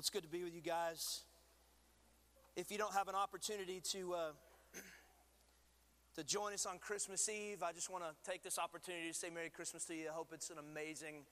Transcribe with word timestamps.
Well, 0.00 0.02
it's 0.02 0.08
good 0.08 0.22
to 0.22 0.30
be 0.30 0.42
with 0.42 0.54
you 0.54 0.62
guys. 0.62 1.24
If 2.56 2.72
you 2.72 2.78
don't 2.78 2.94
have 2.94 3.08
an 3.08 3.14
opportunity 3.14 3.82
to 3.90 4.14
uh, 4.14 4.20
to 6.16 6.24
join 6.24 6.54
us 6.54 6.64
on 6.64 6.78
Christmas 6.78 7.28
Eve, 7.28 7.62
I 7.62 7.72
just 7.72 7.90
want 7.90 8.04
to 8.04 8.30
take 8.30 8.42
this 8.42 8.58
opportunity 8.58 9.08
to 9.08 9.12
say 9.12 9.28
Merry 9.28 9.50
Christmas 9.50 9.84
to 9.84 9.94
you. 9.94 10.08
I 10.08 10.14
hope 10.14 10.28
it's 10.32 10.48
an 10.48 10.56
amazing, 10.56 11.26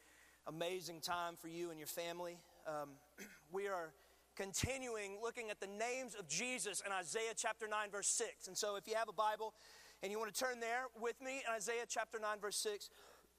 amazing 0.46 1.00
time 1.00 1.36
for 1.40 1.48
you 1.48 1.70
and 1.70 1.78
your 1.78 1.86
family. 1.86 2.36
Um, 2.66 2.90
we 3.52 3.68
are 3.68 3.94
continuing 4.36 5.16
looking 5.22 5.48
at 5.48 5.60
the 5.60 5.66
names 5.66 6.14
of 6.14 6.28
Jesus 6.28 6.82
in 6.84 6.92
Isaiah 6.92 7.32
chapter 7.34 7.68
9, 7.68 7.88
verse 7.90 8.08
6. 8.08 8.48
And 8.48 8.58
so, 8.58 8.76
if 8.76 8.86
you 8.86 8.96
have 8.96 9.08
a 9.08 9.14
Bible 9.14 9.54
and 10.02 10.12
you 10.12 10.18
want 10.18 10.34
to 10.34 10.38
turn 10.38 10.60
there 10.60 10.88
with 11.00 11.18
me 11.22 11.40
in 11.48 11.54
Isaiah 11.54 11.86
chapter 11.88 12.18
9, 12.20 12.36
verse 12.38 12.58
6, 12.58 12.90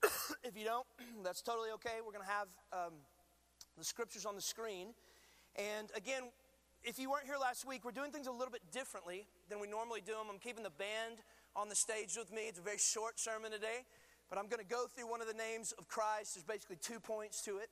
if 0.43 0.57
you 0.57 0.65
don't, 0.65 0.87
that's 1.23 1.43
totally 1.43 1.69
okay. 1.73 2.01
We're 2.03 2.13
going 2.13 2.25
to 2.25 2.31
have 2.31 2.47
um, 2.73 2.93
the 3.77 3.85
scriptures 3.85 4.25
on 4.25 4.33
the 4.33 4.41
screen. 4.41 4.95
And 5.59 5.91
again, 5.93 6.23
if 6.85 6.97
you 6.97 7.11
weren't 7.11 7.25
here 7.25 7.35
last 7.35 7.67
week, 7.67 7.83
we're 7.83 7.91
doing 7.91 8.11
things 8.11 8.27
a 8.27 8.31
little 8.31 8.51
bit 8.51 8.61
differently 8.71 9.27
than 9.49 9.59
we 9.59 9.67
normally 9.67 9.99
do 9.99 10.13
them. 10.13 10.31
I'm 10.31 10.39
keeping 10.39 10.63
the 10.63 10.71
band 10.71 11.19
on 11.53 11.67
the 11.67 11.75
stage 11.75 12.15
with 12.15 12.31
me. 12.31 12.43
It's 12.47 12.59
a 12.59 12.61
very 12.61 12.77
short 12.77 13.19
sermon 13.19 13.51
today, 13.51 13.83
but 14.29 14.39
I'm 14.39 14.47
going 14.47 14.63
to 14.63 14.69
go 14.69 14.87
through 14.87 15.11
one 15.11 15.19
of 15.19 15.27
the 15.27 15.33
names 15.33 15.73
of 15.73 15.89
Christ. 15.89 16.35
There's 16.35 16.47
basically 16.47 16.77
two 16.77 17.01
points 17.01 17.41
to 17.43 17.57
it. 17.57 17.67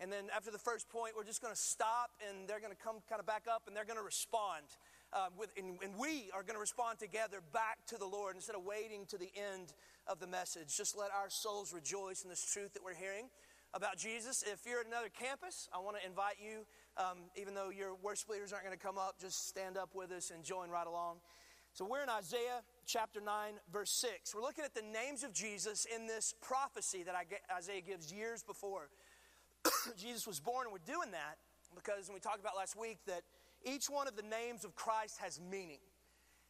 And 0.00 0.12
then 0.12 0.24
after 0.36 0.50
the 0.50 0.58
first 0.58 0.90
point, 0.90 1.12
we're 1.16 1.24
just 1.24 1.40
going 1.40 1.54
to 1.54 1.60
stop 1.60 2.10
and 2.28 2.46
they're 2.46 2.60
going 2.60 2.76
to 2.76 2.82
come 2.82 2.96
kind 3.08 3.20
of 3.20 3.26
back 3.26 3.44
up 3.48 3.62
and 3.66 3.74
they're 3.74 3.88
going 3.88 3.98
to 3.98 4.04
respond. 4.04 4.68
Um, 5.12 5.32
with, 5.38 5.52
and, 5.56 5.78
and 5.82 5.96
we 5.96 6.28
are 6.34 6.42
going 6.42 6.54
to 6.54 6.60
respond 6.60 6.98
together 6.98 7.40
back 7.52 7.84
to 7.88 7.96
the 7.96 8.06
Lord 8.06 8.36
instead 8.36 8.54
of 8.54 8.64
waiting 8.64 9.06
to 9.08 9.16
the 9.16 9.32
end 9.32 9.72
of 10.06 10.20
the 10.20 10.26
message. 10.26 10.76
Just 10.76 10.96
let 10.96 11.08
our 11.10 11.30
souls 11.30 11.72
rejoice 11.72 12.22
in 12.22 12.28
this 12.28 12.44
truth 12.44 12.74
that 12.74 12.84
we're 12.84 12.94
hearing 12.94 13.28
about 13.74 13.96
Jesus. 13.96 14.42
If 14.42 14.66
you're 14.66 14.80
at 14.80 14.86
another 14.86 15.08
campus, 15.08 15.68
I 15.72 15.78
want 15.78 15.96
to 16.00 16.06
invite 16.06 16.36
you, 16.42 16.66
um, 16.96 17.18
even 17.36 17.54
though 17.54 17.70
your 17.70 17.94
worship 17.94 18.28
leaders 18.28 18.52
aren't 18.52 18.64
going 18.64 18.76
to 18.76 18.84
come 18.84 18.98
up, 18.98 19.20
just 19.20 19.48
stand 19.48 19.76
up 19.76 19.94
with 19.94 20.10
us 20.10 20.30
and 20.30 20.42
join 20.42 20.70
right 20.70 20.86
along. 20.86 21.16
So 21.72 21.84
we're 21.84 22.02
in 22.02 22.08
Isaiah 22.08 22.62
chapter 22.84 23.20
9, 23.20 23.54
verse 23.72 23.90
6. 23.90 24.34
We're 24.34 24.42
looking 24.42 24.64
at 24.64 24.74
the 24.74 24.82
names 24.82 25.22
of 25.22 25.32
Jesus 25.32 25.86
in 25.86 26.06
this 26.06 26.34
prophecy 26.40 27.04
that 27.04 27.14
Isaiah 27.56 27.80
gives 27.80 28.12
years 28.12 28.42
before 28.42 28.88
Jesus 29.96 30.26
was 30.26 30.40
born. 30.40 30.66
And 30.66 30.72
we're 30.72 30.92
doing 30.92 31.12
that 31.12 31.38
because, 31.74 32.08
and 32.08 32.14
we 32.14 32.20
talked 32.20 32.40
about 32.40 32.56
last 32.56 32.76
week, 32.76 32.98
that 33.06 33.22
each 33.64 33.86
one 33.86 34.08
of 34.08 34.16
the 34.16 34.22
names 34.22 34.64
of 34.64 34.74
Christ 34.74 35.18
has 35.20 35.40
meaning. 35.40 35.78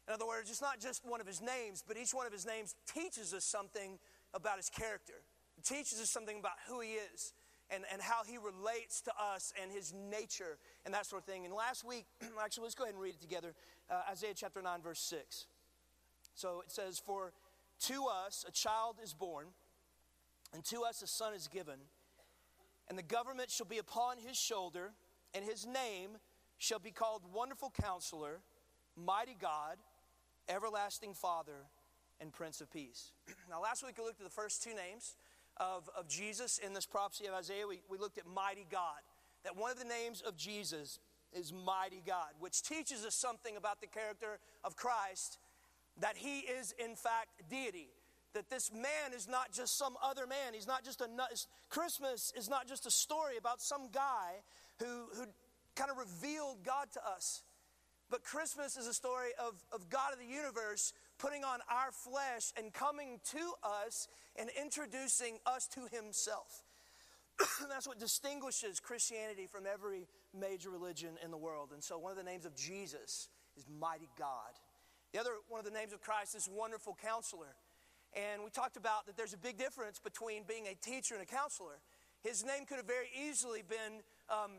In 0.08 0.14
other 0.14 0.26
words, 0.26 0.50
it's 0.50 0.62
not 0.62 0.80
just 0.80 1.04
one 1.04 1.20
of 1.20 1.26
his 1.26 1.42
names, 1.42 1.84
but 1.86 1.96
each 1.96 2.14
one 2.14 2.26
of 2.26 2.32
his 2.32 2.46
names 2.46 2.74
teaches 2.92 3.34
us 3.34 3.44
something 3.44 3.98
about 4.32 4.56
his 4.56 4.70
character. 4.70 5.19
It 5.60 5.64
teaches 5.64 6.00
us 6.00 6.08
something 6.08 6.38
about 6.38 6.56
who 6.68 6.80
he 6.80 6.92
is 6.92 7.34
and, 7.68 7.84
and 7.92 8.00
how 8.00 8.22
he 8.26 8.38
relates 8.38 9.02
to 9.02 9.12
us 9.20 9.52
and 9.60 9.70
his 9.70 9.92
nature 9.92 10.56
and 10.86 10.94
that 10.94 11.04
sort 11.04 11.20
of 11.20 11.26
thing. 11.26 11.44
And 11.44 11.52
last 11.52 11.84
week, 11.84 12.06
actually, 12.42 12.62
let's 12.62 12.74
go 12.74 12.84
ahead 12.84 12.94
and 12.94 13.02
read 13.02 13.12
it 13.12 13.20
together 13.20 13.52
uh, 13.90 14.00
Isaiah 14.10 14.32
chapter 14.34 14.62
9, 14.62 14.80
verse 14.80 15.00
6. 15.00 15.48
So 16.34 16.62
it 16.64 16.72
says, 16.72 16.98
For 16.98 17.34
to 17.88 18.06
us 18.06 18.46
a 18.48 18.52
child 18.52 18.96
is 19.04 19.12
born, 19.12 19.48
and 20.54 20.64
to 20.64 20.82
us 20.82 21.02
a 21.02 21.06
son 21.06 21.34
is 21.34 21.46
given, 21.46 21.76
and 22.88 22.96
the 22.96 23.02
government 23.02 23.50
shall 23.50 23.66
be 23.66 23.76
upon 23.76 24.16
his 24.16 24.38
shoulder, 24.38 24.92
and 25.34 25.44
his 25.44 25.66
name 25.66 26.16
shall 26.56 26.78
be 26.78 26.90
called 26.90 27.20
Wonderful 27.34 27.70
Counselor, 27.82 28.40
Mighty 28.96 29.36
God, 29.38 29.76
Everlasting 30.48 31.12
Father, 31.12 31.66
and 32.18 32.32
Prince 32.32 32.62
of 32.62 32.72
Peace. 32.72 33.12
now, 33.50 33.60
last 33.60 33.84
week 33.84 33.98
we 33.98 34.04
looked 34.04 34.20
at 34.20 34.26
the 34.26 34.30
first 34.30 34.62
two 34.62 34.74
names 34.74 35.16
of, 35.60 35.88
of 35.96 36.08
Jesus 36.08 36.58
in 36.58 36.72
this 36.72 36.86
prophecy 36.86 37.26
of 37.26 37.34
Isaiah, 37.34 37.66
we, 37.68 37.80
we 37.88 37.98
looked 37.98 38.18
at 38.18 38.26
mighty 38.26 38.66
God. 38.70 38.98
That 39.44 39.56
one 39.56 39.70
of 39.70 39.78
the 39.78 39.84
names 39.84 40.22
of 40.26 40.36
Jesus 40.36 40.98
is 41.32 41.52
mighty 41.52 42.02
God, 42.04 42.28
which 42.40 42.62
teaches 42.62 43.04
us 43.04 43.14
something 43.14 43.56
about 43.56 43.80
the 43.80 43.86
character 43.86 44.38
of 44.64 44.76
Christ, 44.76 45.38
that 46.00 46.16
he 46.16 46.40
is 46.40 46.74
in 46.82 46.96
fact 46.96 47.28
deity. 47.48 47.90
That 48.32 48.48
this 48.48 48.72
man 48.72 49.12
is 49.14 49.28
not 49.28 49.52
just 49.52 49.76
some 49.76 49.96
other 50.02 50.26
man. 50.26 50.54
He's 50.54 50.66
not 50.66 50.84
just 50.84 51.00
a. 51.00 51.08
Christmas 51.68 52.32
is 52.36 52.48
not 52.48 52.68
just 52.68 52.86
a 52.86 52.90
story 52.90 53.36
about 53.36 53.60
some 53.60 53.88
guy 53.92 54.42
who, 54.78 55.06
who 55.14 55.26
kind 55.74 55.90
of 55.90 55.96
revealed 55.96 56.58
God 56.64 56.92
to 56.92 57.00
us. 57.04 57.42
But 58.08 58.22
Christmas 58.22 58.76
is 58.76 58.86
a 58.86 58.94
story 58.94 59.30
of, 59.38 59.54
of 59.72 59.88
God 59.88 60.12
of 60.12 60.18
the 60.18 60.32
universe 60.32 60.92
putting 61.20 61.44
on 61.44 61.60
our 61.70 61.92
flesh 61.92 62.52
and 62.56 62.72
coming 62.72 63.20
to 63.30 63.52
us 63.62 64.08
and 64.36 64.48
introducing 64.60 65.38
us 65.46 65.68
to 65.68 65.80
Himself. 65.94 66.64
That's 67.68 67.86
what 67.86 67.98
distinguishes 67.98 68.80
Christianity 68.80 69.46
from 69.46 69.64
every 69.70 70.08
major 70.38 70.70
religion 70.70 71.10
in 71.22 71.30
the 71.30 71.36
world. 71.36 71.70
And 71.72 71.84
so, 71.84 71.98
one 71.98 72.10
of 72.10 72.16
the 72.16 72.24
names 72.24 72.46
of 72.46 72.54
Jesus 72.56 73.28
is 73.56 73.66
Mighty 73.80 74.08
God. 74.18 74.52
The 75.12 75.20
other 75.20 75.32
one 75.48 75.58
of 75.58 75.64
the 75.64 75.76
names 75.76 75.92
of 75.92 76.00
Christ 76.00 76.34
is 76.34 76.48
Wonderful 76.50 76.96
Counselor. 77.02 77.54
And 78.14 78.42
we 78.42 78.50
talked 78.50 78.76
about 78.76 79.06
that 79.06 79.16
there's 79.16 79.34
a 79.34 79.38
big 79.38 79.56
difference 79.56 79.98
between 79.98 80.42
being 80.42 80.66
a 80.66 80.74
teacher 80.74 81.14
and 81.14 81.22
a 81.22 81.26
counselor. 81.26 81.78
His 82.22 82.44
name 82.44 82.66
could 82.66 82.76
have 82.76 82.86
very 82.86 83.08
easily 83.14 83.62
been 83.66 84.02
um, 84.28 84.52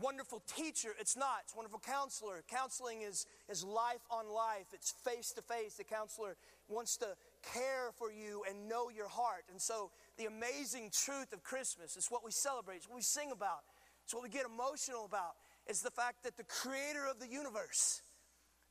wonderful 0.00 0.42
teacher. 0.46 0.90
It's 0.98 1.16
not. 1.16 1.42
It's 1.44 1.54
wonderful 1.54 1.80
counselor. 1.80 2.42
Counseling 2.48 3.02
is, 3.02 3.26
is 3.48 3.64
life 3.64 4.02
on 4.10 4.28
life, 4.28 4.66
it's 4.72 4.92
face 5.04 5.32
to 5.32 5.42
face. 5.42 5.74
The 5.74 5.84
counselor 5.84 6.36
wants 6.68 6.96
to 6.98 7.16
care 7.52 7.92
for 7.96 8.10
you 8.10 8.42
and 8.48 8.68
know 8.68 8.90
your 8.90 9.08
heart. 9.08 9.44
And 9.50 9.60
so, 9.60 9.90
the 10.16 10.26
amazing 10.26 10.90
truth 10.92 11.32
of 11.32 11.42
Christmas 11.42 11.96
is 11.96 12.08
what 12.08 12.24
we 12.24 12.30
celebrate, 12.30 12.76
it's 12.76 12.88
what 12.88 12.96
we 12.96 13.02
sing 13.02 13.30
about, 13.32 13.64
it's 14.04 14.14
what 14.14 14.22
we 14.22 14.28
get 14.28 14.46
emotional 14.46 15.04
about, 15.04 15.34
is 15.68 15.80
the 15.80 15.90
fact 15.90 16.24
that 16.24 16.36
the 16.36 16.44
creator 16.44 17.06
of 17.10 17.20
the 17.20 17.28
universe, 17.28 18.02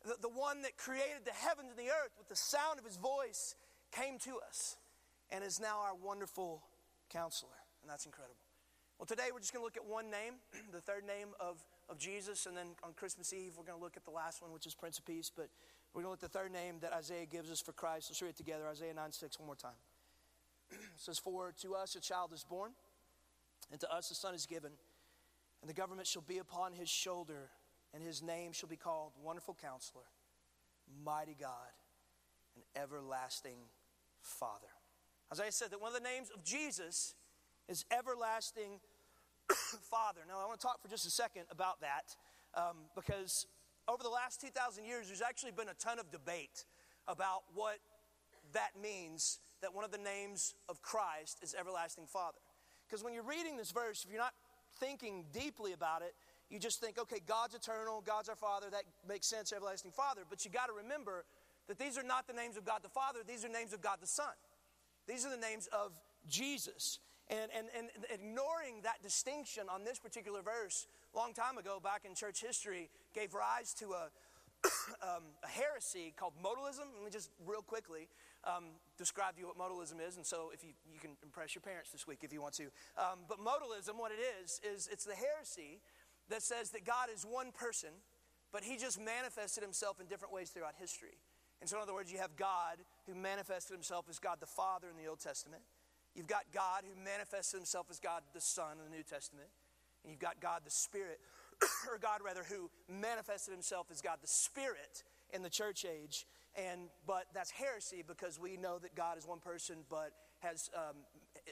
the, 0.05 0.15
the 0.21 0.29
one 0.29 0.61
that 0.63 0.77
created 0.77 1.25
the 1.25 1.31
heavens 1.31 1.69
and 1.69 1.79
the 1.79 1.91
earth 1.91 2.13
with 2.17 2.29
the 2.29 2.35
sound 2.35 2.79
of 2.79 2.85
his 2.85 2.97
voice, 2.97 3.55
came 3.91 4.17
to 4.19 4.39
us 4.47 4.77
and 5.31 5.43
is 5.43 5.59
now 5.59 5.79
our 5.81 5.95
wonderful 5.95 6.63
counselor. 7.09 7.49
And 7.81 7.89
that's 7.89 8.05
incredible. 8.05 8.42
Well, 8.99 9.07
today 9.07 9.29
we're 9.33 9.39
just 9.39 9.51
going 9.51 9.61
to 9.61 9.65
look 9.65 9.77
at 9.77 9.85
one 9.85 10.09
name, 10.09 10.35
the 10.71 10.79
third 10.79 11.05
name 11.05 11.29
of, 11.39 11.63
of 11.89 11.97
Jesus, 11.97 12.45
and 12.45 12.55
then 12.55 12.67
on 12.83 12.93
Christmas 12.93 13.33
Eve 13.33 13.53
we're 13.57 13.65
going 13.65 13.77
to 13.77 13.83
look 13.83 13.97
at 13.97 14.05
the 14.05 14.11
last 14.11 14.41
one, 14.41 14.53
which 14.53 14.67
is 14.67 14.75
Prince 14.75 14.99
of 14.99 15.05
Peace. 15.05 15.31
But 15.35 15.49
we're 15.93 16.03
going 16.03 16.15
to 16.15 16.21
look 16.21 16.23
at 16.23 16.31
the 16.31 16.39
third 16.39 16.51
name 16.51 16.75
that 16.81 16.93
Isaiah 16.93 17.25
gives 17.25 17.51
us 17.51 17.59
for 17.59 17.71
Christ. 17.73 18.09
Let's 18.09 18.21
read 18.21 18.29
it 18.29 18.37
together 18.37 18.67
Isaiah 18.69 18.93
9 18.93 19.11
6 19.11 19.39
one 19.39 19.47
more 19.47 19.55
time. 19.55 19.77
it 20.71 20.77
says, 20.97 21.17
For 21.17 21.53
to 21.61 21.75
us 21.75 21.95
a 21.95 21.99
child 21.99 22.31
is 22.33 22.43
born, 22.43 22.71
and 23.71 23.79
to 23.81 23.91
us 23.91 24.11
a 24.11 24.15
son 24.15 24.35
is 24.35 24.45
given, 24.45 24.71
and 25.61 25.69
the 25.69 25.73
government 25.73 26.07
shall 26.07 26.21
be 26.21 26.37
upon 26.37 26.73
his 26.73 26.89
shoulder, 26.89 27.49
and 27.93 28.03
his 28.03 28.21
name 28.21 28.53
shall 28.53 28.69
be 28.69 28.77
called 28.77 29.11
Wonderful 29.23 29.57
Counselor, 29.59 30.05
Mighty 31.03 31.35
God, 31.39 31.73
and 32.55 32.63
Everlasting 32.81 33.57
Father. 34.21 34.67
Isaiah 35.31 35.51
said 35.51 35.71
that 35.71 35.81
one 35.81 35.93
of 35.93 36.01
the 36.01 36.07
names 36.07 36.29
of 36.29 36.43
Jesus 36.43 37.15
is 37.67 37.85
Everlasting 37.91 38.79
Father. 39.89 40.21
Now, 40.27 40.39
I 40.41 40.45
want 40.45 40.59
to 40.59 40.65
talk 40.65 40.81
for 40.81 40.87
just 40.87 41.05
a 41.05 41.11
second 41.11 41.43
about 41.51 41.81
that 41.81 42.15
um, 42.55 42.77
because 42.95 43.47
over 43.87 44.03
the 44.03 44.09
last 44.09 44.41
2,000 44.41 44.85
years, 44.85 45.07
there's 45.07 45.21
actually 45.21 45.51
been 45.51 45.69
a 45.69 45.73
ton 45.73 45.99
of 45.99 46.11
debate 46.11 46.65
about 47.07 47.43
what 47.53 47.79
that 48.53 48.71
means 48.81 49.39
that 49.61 49.73
one 49.73 49.83
of 49.83 49.91
the 49.91 49.97
names 49.97 50.55
of 50.69 50.81
Christ 50.81 51.39
is 51.41 51.55
Everlasting 51.57 52.05
Father. 52.05 52.39
Because 52.87 53.03
when 53.03 53.13
you're 53.13 53.23
reading 53.23 53.57
this 53.57 53.71
verse, 53.71 54.03
if 54.03 54.11
you're 54.11 54.21
not 54.21 54.33
thinking 54.79 55.25
deeply 55.33 55.73
about 55.73 56.01
it, 56.01 56.13
you 56.49 56.59
just 56.59 56.79
think, 56.79 56.99
okay, 56.99 57.19
God's 57.25 57.55
eternal, 57.55 58.03
God's 58.05 58.29
our 58.29 58.35
Father, 58.35 58.67
that 58.71 58.83
makes 59.07 59.27
sense, 59.27 59.51
Everlasting 59.51 59.91
Father. 59.91 60.21
But 60.29 60.45
you 60.45 60.51
got 60.51 60.67
to 60.67 60.73
remember 60.73 61.25
that 61.67 61.79
these 61.79 61.97
are 61.97 62.03
not 62.03 62.27
the 62.27 62.33
names 62.33 62.57
of 62.57 62.65
God 62.65 62.79
the 62.83 62.89
Father, 62.89 63.19
these 63.25 63.45
are 63.45 63.49
names 63.49 63.73
of 63.73 63.81
God 63.81 63.97
the 64.01 64.07
Son. 64.07 64.33
These 65.07 65.25
are 65.25 65.29
the 65.29 65.37
names 65.37 65.67
of 65.67 65.99
Jesus. 66.27 66.99
And, 67.29 67.49
and, 67.57 67.67
and 67.77 67.87
ignoring 68.13 68.81
that 68.83 69.01
distinction 69.01 69.63
on 69.69 69.83
this 69.85 69.97
particular 69.97 70.41
verse, 70.41 70.87
long 71.15 71.33
time 71.33 71.57
ago, 71.57 71.79
back 71.81 72.01
in 72.03 72.15
church 72.15 72.41
history, 72.41 72.89
gave 73.15 73.33
rise 73.33 73.73
to 73.75 73.93
a, 73.93 74.09
um, 75.01 75.23
a 75.43 75.47
heresy 75.47 76.13
called 76.17 76.33
modalism. 76.43 76.91
Let 76.95 77.03
me 77.05 77.11
just 77.11 77.31
real 77.45 77.61
quickly 77.61 78.09
um, 78.43 78.65
describe 78.97 79.35
to 79.35 79.41
you 79.41 79.47
what 79.47 79.57
modalism 79.57 80.05
is. 80.05 80.17
And 80.17 80.25
so, 80.25 80.51
if 80.53 80.63
you, 80.63 80.71
you 80.91 80.99
can 80.99 81.11
impress 81.23 81.55
your 81.55 81.61
parents 81.61 81.91
this 81.91 82.05
week 82.07 82.19
if 82.23 82.33
you 82.33 82.41
want 82.41 82.55
to. 82.55 82.65
Um, 82.97 83.19
but 83.27 83.39
modalism, 83.39 83.97
what 83.97 84.11
it 84.11 84.21
is, 84.43 84.59
is 84.63 84.89
it's 84.91 85.05
the 85.05 85.15
heresy 85.15 85.79
that 86.29 86.41
says 86.41 86.71
that 86.71 86.85
God 86.85 87.07
is 87.13 87.23
one 87.23 87.51
person, 87.51 87.89
but 88.51 88.63
he 88.63 88.77
just 88.77 88.99
manifested 88.99 89.63
himself 89.63 89.99
in 89.99 90.07
different 90.07 90.33
ways 90.33 90.49
throughout 90.49 90.75
history. 90.77 91.17
And 91.61 91.69
so, 91.69 91.77
in 91.77 91.83
other 91.83 91.93
words, 91.93 92.11
you 92.11 92.19
have 92.19 92.35
God 92.35 92.77
who 93.07 93.15
manifested 93.15 93.73
himself 93.73 94.05
as 94.09 94.19
God 94.19 94.37
the 94.39 94.45
Father 94.45 94.87
in 94.89 95.01
the 95.01 95.09
Old 95.09 95.19
Testament. 95.19 95.63
You've 96.15 96.27
got 96.27 96.43
God 96.53 96.83
who 96.83 97.03
manifested 97.03 97.57
himself 97.57 97.87
as 97.89 97.99
God 97.99 98.21
the 98.33 98.41
Son 98.41 98.77
in 98.77 98.91
the 98.91 98.95
New 98.95 99.03
Testament. 99.03 99.47
And 100.03 100.11
you've 100.11 100.19
got 100.19 100.39
God 100.39 100.61
the 100.63 100.71
Spirit, 100.71 101.19
or 101.89 101.97
God 101.97 102.19
rather, 102.23 102.43
who 102.43 102.69
manifested 102.87 103.53
himself 103.53 103.87
as 103.91 104.01
God 104.01 104.17
the 104.21 104.27
Spirit 104.27 105.03
in 105.33 105.41
the 105.41 105.49
church 105.49 105.85
age. 105.85 106.27
And 106.55 106.81
but 107.07 107.25
that's 107.33 107.49
heresy 107.49 108.03
because 108.05 108.39
we 108.39 108.57
know 108.57 108.77
that 108.79 108.95
God 108.95 109.17
is 109.17 109.25
one 109.25 109.39
person, 109.39 109.77
but 109.89 110.11
has 110.41 110.69
um, 110.75 110.97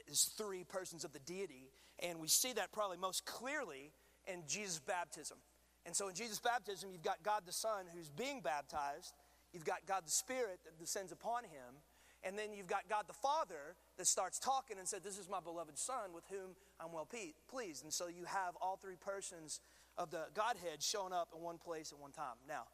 is 0.06 0.30
three 0.36 0.64
persons 0.64 1.04
of 1.04 1.12
the 1.12 1.18
deity, 1.20 1.70
and 1.98 2.20
we 2.20 2.28
see 2.28 2.52
that 2.52 2.72
probably 2.72 2.98
most 2.98 3.24
clearly 3.24 3.90
in 4.26 4.42
Jesus' 4.46 4.78
baptism. 4.78 5.38
And 5.84 5.96
so 5.96 6.08
in 6.08 6.14
Jesus' 6.14 6.38
baptism, 6.38 6.90
you've 6.92 7.02
got 7.02 7.22
God 7.24 7.42
the 7.44 7.52
Son 7.52 7.86
who's 7.92 8.08
being 8.08 8.40
baptized, 8.40 9.14
you've 9.52 9.64
got 9.64 9.78
God 9.86 10.06
the 10.06 10.10
Spirit 10.10 10.60
that 10.64 10.78
descends 10.78 11.10
upon 11.10 11.44
him, 11.44 11.82
and 12.22 12.38
then 12.38 12.52
you've 12.52 12.68
got 12.68 12.88
God 12.88 13.04
the 13.08 13.14
Father 13.14 13.74
that 14.02 14.08
starts 14.08 14.40
talking 14.40 14.78
and 14.80 14.88
said, 14.88 15.04
This 15.04 15.16
is 15.16 15.28
my 15.28 15.38
beloved 15.38 15.78
Son 15.78 16.12
with 16.12 16.24
whom 16.28 16.56
I'm 16.80 16.92
well 16.92 17.08
pleased. 17.48 17.84
And 17.84 17.92
so 17.92 18.08
you 18.08 18.24
have 18.24 18.56
all 18.60 18.76
three 18.76 18.96
persons 18.96 19.60
of 19.96 20.10
the 20.10 20.24
Godhead 20.34 20.82
showing 20.82 21.12
up 21.12 21.28
in 21.36 21.40
one 21.40 21.56
place 21.56 21.92
at 21.92 22.00
one 22.00 22.10
time. 22.10 22.34
Now, 22.48 22.64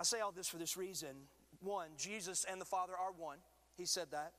I 0.00 0.02
say 0.02 0.18
all 0.18 0.32
this 0.32 0.48
for 0.48 0.56
this 0.56 0.76
reason. 0.76 1.10
One, 1.60 1.90
Jesus 1.96 2.44
and 2.50 2.60
the 2.60 2.64
Father 2.64 2.92
are 2.92 3.12
one. 3.16 3.38
He 3.76 3.86
said 3.86 4.08
that. 4.10 4.32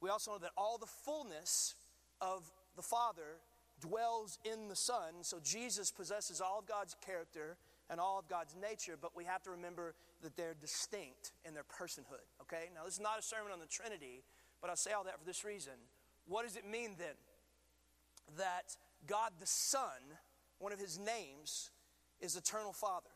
We 0.00 0.10
also 0.10 0.30
know 0.30 0.38
that 0.38 0.52
all 0.56 0.78
the 0.78 0.86
fullness 0.86 1.74
of 2.20 2.48
the 2.76 2.82
Father 2.82 3.40
dwells 3.80 4.38
in 4.44 4.68
the 4.68 4.76
Son. 4.76 5.22
So 5.22 5.38
Jesus 5.42 5.90
possesses 5.90 6.40
all 6.40 6.60
of 6.60 6.66
God's 6.66 6.94
character 7.04 7.56
and 7.90 7.98
all 7.98 8.20
of 8.20 8.28
God's 8.28 8.54
nature, 8.54 8.96
but 9.00 9.16
we 9.16 9.24
have 9.24 9.42
to 9.42 9.50
remember 9.50 9.96
that 10.22 10.36
they're 10.36 10.54
distinct 10.54 11.32
in 11.44 11.52
their 11.52 11.64
personhood. 11.64 12.30
Okay? 12.42 12.70
Now, 12.76 12.84
this 12.84 12.94
is 12.94 13.00
not 13.00 13.18
a 13.18 13.22
sermon 13.22 13.50
on 13.52 13.58
the 13.58 13.66
Trinity, 13.66 14.22
but 14.62 14.70
I 14.70 14.74
say 14.74 14.92
all 14.92 15.04
that 15.04 15.18
for 15.18 15.26
this 15.26 15.44
reason. 15.44 15.74
What 16.26 16.44
does 16.44 16.56
it 16.56 16.64
mean 16.64 16.94
then 16.96 17.18
that 18.38 18.76
God 19.06 19.32
the 19.40 19.46
Son, 19.46 20.16
one 20.58 20.72
of 20.72 20.78
his 20.78 20.98
names, 20.98 21.70
is 22.20 22.36
Eternal 22.36 22.72
Father? 22.72 23.10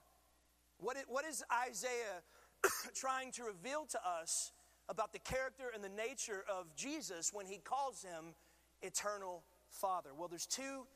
What, 0.78 0.96
what 1.08 1.25
is 1.25 1.43
Isaiah 1.69 2.22
trying 2.94 3.31
to 3.32 3.44
reveal 3.44 3.87
to 3.87 3.98
us 4.04 4.52
about 4.88 5.12
the 5.12 5.20
character 5.20 5.70
and 5.72 5.82
the 5.82 5.88
nature 5.88 6.44
of 6.52 6.75
Jesus 6.76 7.31
when 7.32 7.46
he 7.46 7.58
calls 7.58 8.02
him 8.02 8.34
Eternal 8.82 9.44
Father? 9.70 10.10
Well, 10.16 10.28
there's 10.28 10.46
two 10.46 10.87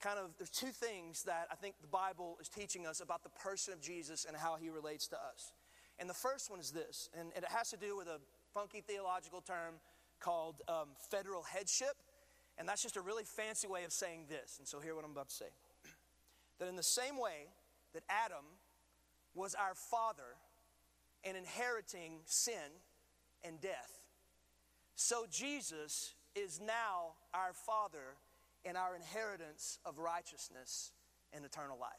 kind 0.00 0.18
of 0.18 0.30
there's 0.38 0.50
two 0.50 0.70
things 0.70 1.22
that 1.22 1.46
I 1.50 1.54
think 1.54 1.76
the 1.80 1.88
Bible 1.88 2.36
is 2.40 2.48
teaching 2.48 2.86
us 2.86 3.00
about 3.00 3.22
the 3.22 3.30
person 3.30 3.72
of 3.72 3.80
Jesus 3.80 4.26
and 4.26 4.36
how 4.36 4.56
he 4.60 4.68
relates 4.68 5.06
to 5.08 5.16
us. 5.16 5.54
And 5.98 6.10
the 6.10 6.14
first 6.14 6.50
one 6.50 6.60
is 6.60 6.72
this, 6.72 7.08
and 7.18 7.30
it 7.36 7.44
has 7.48 7.70
to 7.70 7.76
do 7.76 7.96
with 7.96 8.08
a 8.08 8.18
funky 8.52 8.80
theological 8.80 9.40
term 9.40 9.74
called 10.20 10.62
um, 10.68 10.88
federal 11.10 11.42
headship. 11.42 11.96
And 12.58 12.68
that's 12.68 12.82
just 12.82 12.96
a 12.96 13.00
really 13.00 13.24
fancy 13.24 13.66
way 13.66 13.84
of 13.84 13.92
saying 13.92 14.26
this. 14.28 14.58
And 14.58 14.66
so, 14.66 14.80
hear 14.80 14.94
what 14.94 15.04
I'm 15.04 15.10
about 15.10 15.28
to 15.28 15.34
say. 15.34 15.50
that 16.58 16.68
in 16.68 16.76
the 16.76 16.82
same 16.82 17.18
way 17.18 17.48
that 17.94 18.02
Adam 18.08 18.44
was 19.34 19.54
our 19.54 19.74
father 19.74 20.36
and 21.24 21.36
inheriting 21.36 22.20
sin 22.26 22.78
and 23.42 23.60
death, 23.60 24.04
so 24.94 25.26
Jesus 25.30 26.14
is 26.36 26.60
now 26.64 27.14
our 27.32 27.52
father 27.52 28.16
and 28.64 28.76
our 28.76 28.96
inheritance 28.96 29.78
of 29.84 29.98
righteousness 29.98 30.92
and 31.32 31.44
eternal 31.44 31.78
life. 31.78 31.90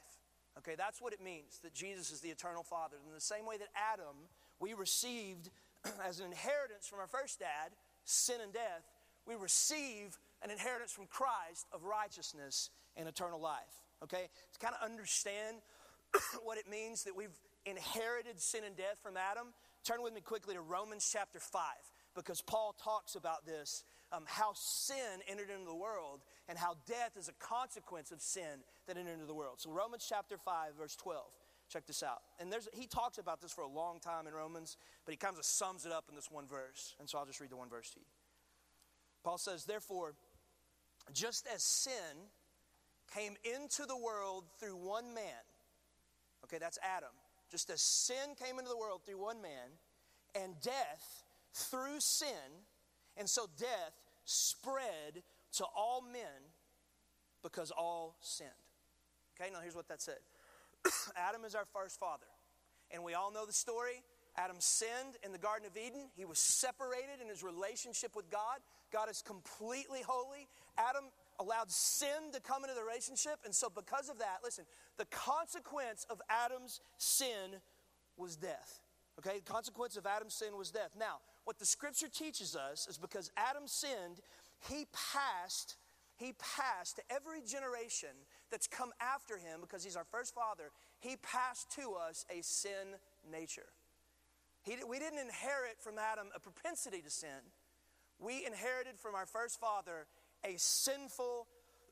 Okay, 0.58 0.76
that's 0.78 1.02
what 1.02 1.14
it 1.14 1.22
means 1.22 1.60
that 1.64 1.74
Jesus 1.74 2.12
is 2.12 2.22
the 2.22 2.30
eternal 2.30 2.64
father. 2.64 2.96
In 3.06 3.14
the 3.14 3.20
same 3.20 3.46
way 3.46 3.58
that 3.58 3.68
Adam, 3.76 4.16
we 4.60 4.74
received 4.74 5.50
as 6.08 6.20
an 6.20 6.28
inheritance 6.28 6.88
from 6.88 7.00
our 7.00 7.08
first 7.08 7.40
dad 7.40 7.72
sin 8.06 8.38
and 8.42 8.54
death, 8.54 8.84
we 9.28 9.36
receive 9.36 10.18
an 10.44 10.52
inheritance 10.52 10.92
from 10.92 11.08
Christ 11.08 11.68
of 11.74 11.84
righteousness 11.84 12.70
and 12.96 13.08
eternal 13.08 13.42
life. 13.42 13.84
Okay? 14.04 14.30
To 14.54 14.60
kind 14.60 14.76
of 14.80 14.86
understand 14.88 15.58
what 16.44 16.58
it 16.58 16.70
means 16.70 17.04
that 17.04 17.16
we've 17.16 17.38
inherited 17.66 18.40
sin 18.40 18.62
and 18.66 18.76
death 18.76 18.98
from 19.02 19.18
Adam, 19.18 19.48
turn 19.84 20.02
with 20.02 20.14
me 20.14 20.22
quickly 20.22 20.54
to 20.54 20.62
Romans 20.62 21.10
chapter 21.12 21.40
5 21.40 21.62
because 22.16 22.42
Paul 22.42 22.76
talks 22.82 23.16
about 23.16 23.46
this 23.46 23.84
um, 24.12 24.24
how 24.28 24.52
sin 24.54 25.20
entered 25.28 25.50
into 25.50 25.66
the 25.66 25.76
world 25.76 26.22
and 26.48 26.58
how 26.58 26.76
death 26.88 27.18
is 27.18 27.28
a 27.28 27.34
consequence 27.34 28.12
of 28.12 28.22
sin 28.22 28.64
that 28.88 28.98
entered 28.98 29.14
into 29.14 29.26
the 29.26 29.34
world. 29.34 29.56
So, 29.58 29.72
Romans 29.72 30.06
chapter 30.08 30.38
5, 30.38 30.76
verse 30.78 30.96
12. 30.96 31.24
Check 31.76 31.88
this 31.88 32.04
out. 32.04 32.22
And 32.40 32.50
there's, 32.50 32.70
he 32.72 32.88
talks 32.88 33.18
about 33.18 33.42
this 33.42 33.52
for 33.52 33.60
a 33.60 33.68
long 33.68 34.00
time 34.00 34.28
in 34.28 34.34
Romans, 34.34 34.78
but 35.04 35.12
he 35.12 35.18
kind 35.18 35.36
of 35.38 35.44
sums 35.44 35.86
it 35.86 35.92
up 35.92 36.06
in 36.08 36.16
this 36.16 36.32
one 36.32 36.48
verse. 36.48 36.96
And 37.02 37.10
so 37.10 37.18
I'll 37.18 37.26
just 37.26 37.42
read 37.42 37.50
the 37.50 37.58
one 37.58 37.68
verse 37.68 37.90
to 37.90 38.00
you. 38.00 38.06
Paul 39.26 39.38
says, 39.38 39.66
Therefore, 39.66 40.14
just 41.12 41.46
as 41.54 41.62
sin 41.64 42.30
came 43.14 43.34
into 43.44 43.86
the 43.86 43.98
world 43.98 44.46
through 44.58 44.78
one 44.78 45.14
man, 45.14 45.44
okay, 46.46 46.60
that's 46.62 46.80
Adam. 46.82 47.10
Just 47.52 47.70
as 47.70 47.82
sin 47.82 48.36
came 48.42 48.58
into 48.58 48.70
the 48.70 48.78
world 48.78 49.02
through 49.06 49.22
one 49.22 49.42
man, 49.42 49.76
and 50.34 50.54
death 50.62 51.26
through 51.54 52.00
sin, 52.00 52.64
and 53.18 53.30
so 53.30 53.48
death 53.60 54.00
spread 54.24 55.24
to 55.58 55.66
all 55.76 56.02
men 56.02 56.54
because 57.44 57.70
all 57.72 58.16
sinned. 58.22 58.50
Okay, 59.38 59.52
now 59.52 59.60
here's 59.60 59.76
what 59.76 59.90
that 59.90 60.02
said 60.02 60.20
Adam 61.16 61.44
is 61.46 61.56
our 61.56 61.66
first 61.74 62.00
father. 62.00 62.26
And 62.92 63.04
we 63.04 63.14
all 63.14 63.32
know 63.32 63.46
the 63.46 63.54
story. 63.54 64.04
Adam 64.38 64.58
sinned 64.60 65.16
in 65.24 65.32
the 65.32 65.38
Garden 65.38 65.66
of 65.66 65.78
Eden. 65.78 66.10
He 66.16 66.26
was 66.26 66.40
separated 66.40 67.22
in 67.22 67.30
his 67.30 67.42
relationship 67.42 68.16
with 68.16 68.30
God. 68.30 68.60
God 68.92 69.10
is 69.10 69.22
completely 69.22 70.02
holy. 70.06 70.48
Adam 70.78 71.06
allowed 71.40 71.72
sin 71.72 72.32
to 72.34 72.42
come 72.42 72.64
into 72.64 72.76
the 72.76 72.84
relationship. 72.84 73.40
And 73.46 73.56
so, 73.56 73.70
because 73.74 74.10
of 74.10 74.20
that, 74.20 74.40
listen, 74.44 74.66
the 74.98 75.06
consequence 75.06 76.06
of 76.10 76.22
Adam's 76.30 76.82
sin 76.98 77.60
was 78.18 78.36
death. 78.36 78.82
Okay, 79.20 79.40
the 79.40 79.52
consequence 79.52 79.96
of 79.96 80.06
Adam's 80.06 80.34
sin 80.34 80.58
was 80.58 80.72
death. 80.72 80.92
Now, 81.00 81.20
what 81.46 81.58
the 81.58 81.66
scripture 81.66 82.10
teaches 82.10 82.56
us 82.56 82.88
is 82.88 82.98
because 82.98 83.32
Adam 83.38 83.64
sinned, 83.68 84.20
he 84.68 84.86
passed 84.92 85.78
he 86.18 86.34
passed 86.58 86.96
to 86.98 87.02
every 87.10 87.42
generation 87.42 88.10
that's 88.52 88.68
come 88.68 88.92
after 89.02 89.38
him 89.38 89.60
because 89.62 89.84
he's 89.84 89.96
our 89.96 90.06
first 90.06 90.34
father, 90.34 90.72
he 91.00 91.16
passed 91.18 91.72
to 91.76 91.94
us 91.94 92.26
a 92.30 92.42
sin 92.42 92.96
nature. 93.30 93.68
He, 94.64 94.78
we 94.88 94.98
didn't 94.98 95.20
inherit 95.20 95.80
from 95.80 95.96
Adam 96.00 96.28
a 96.36 96.40
propensity 96.40 97.02
to 97.02 97.10
sin. 97.10 97.54
We 98.20 98.46
inherited 98.46 98.98
from 98.98 99.14
our 99.14 99.26
first 99.26 99.60
father 99.60 100.08
a 100.44 100.58
sinful 100.58 101.48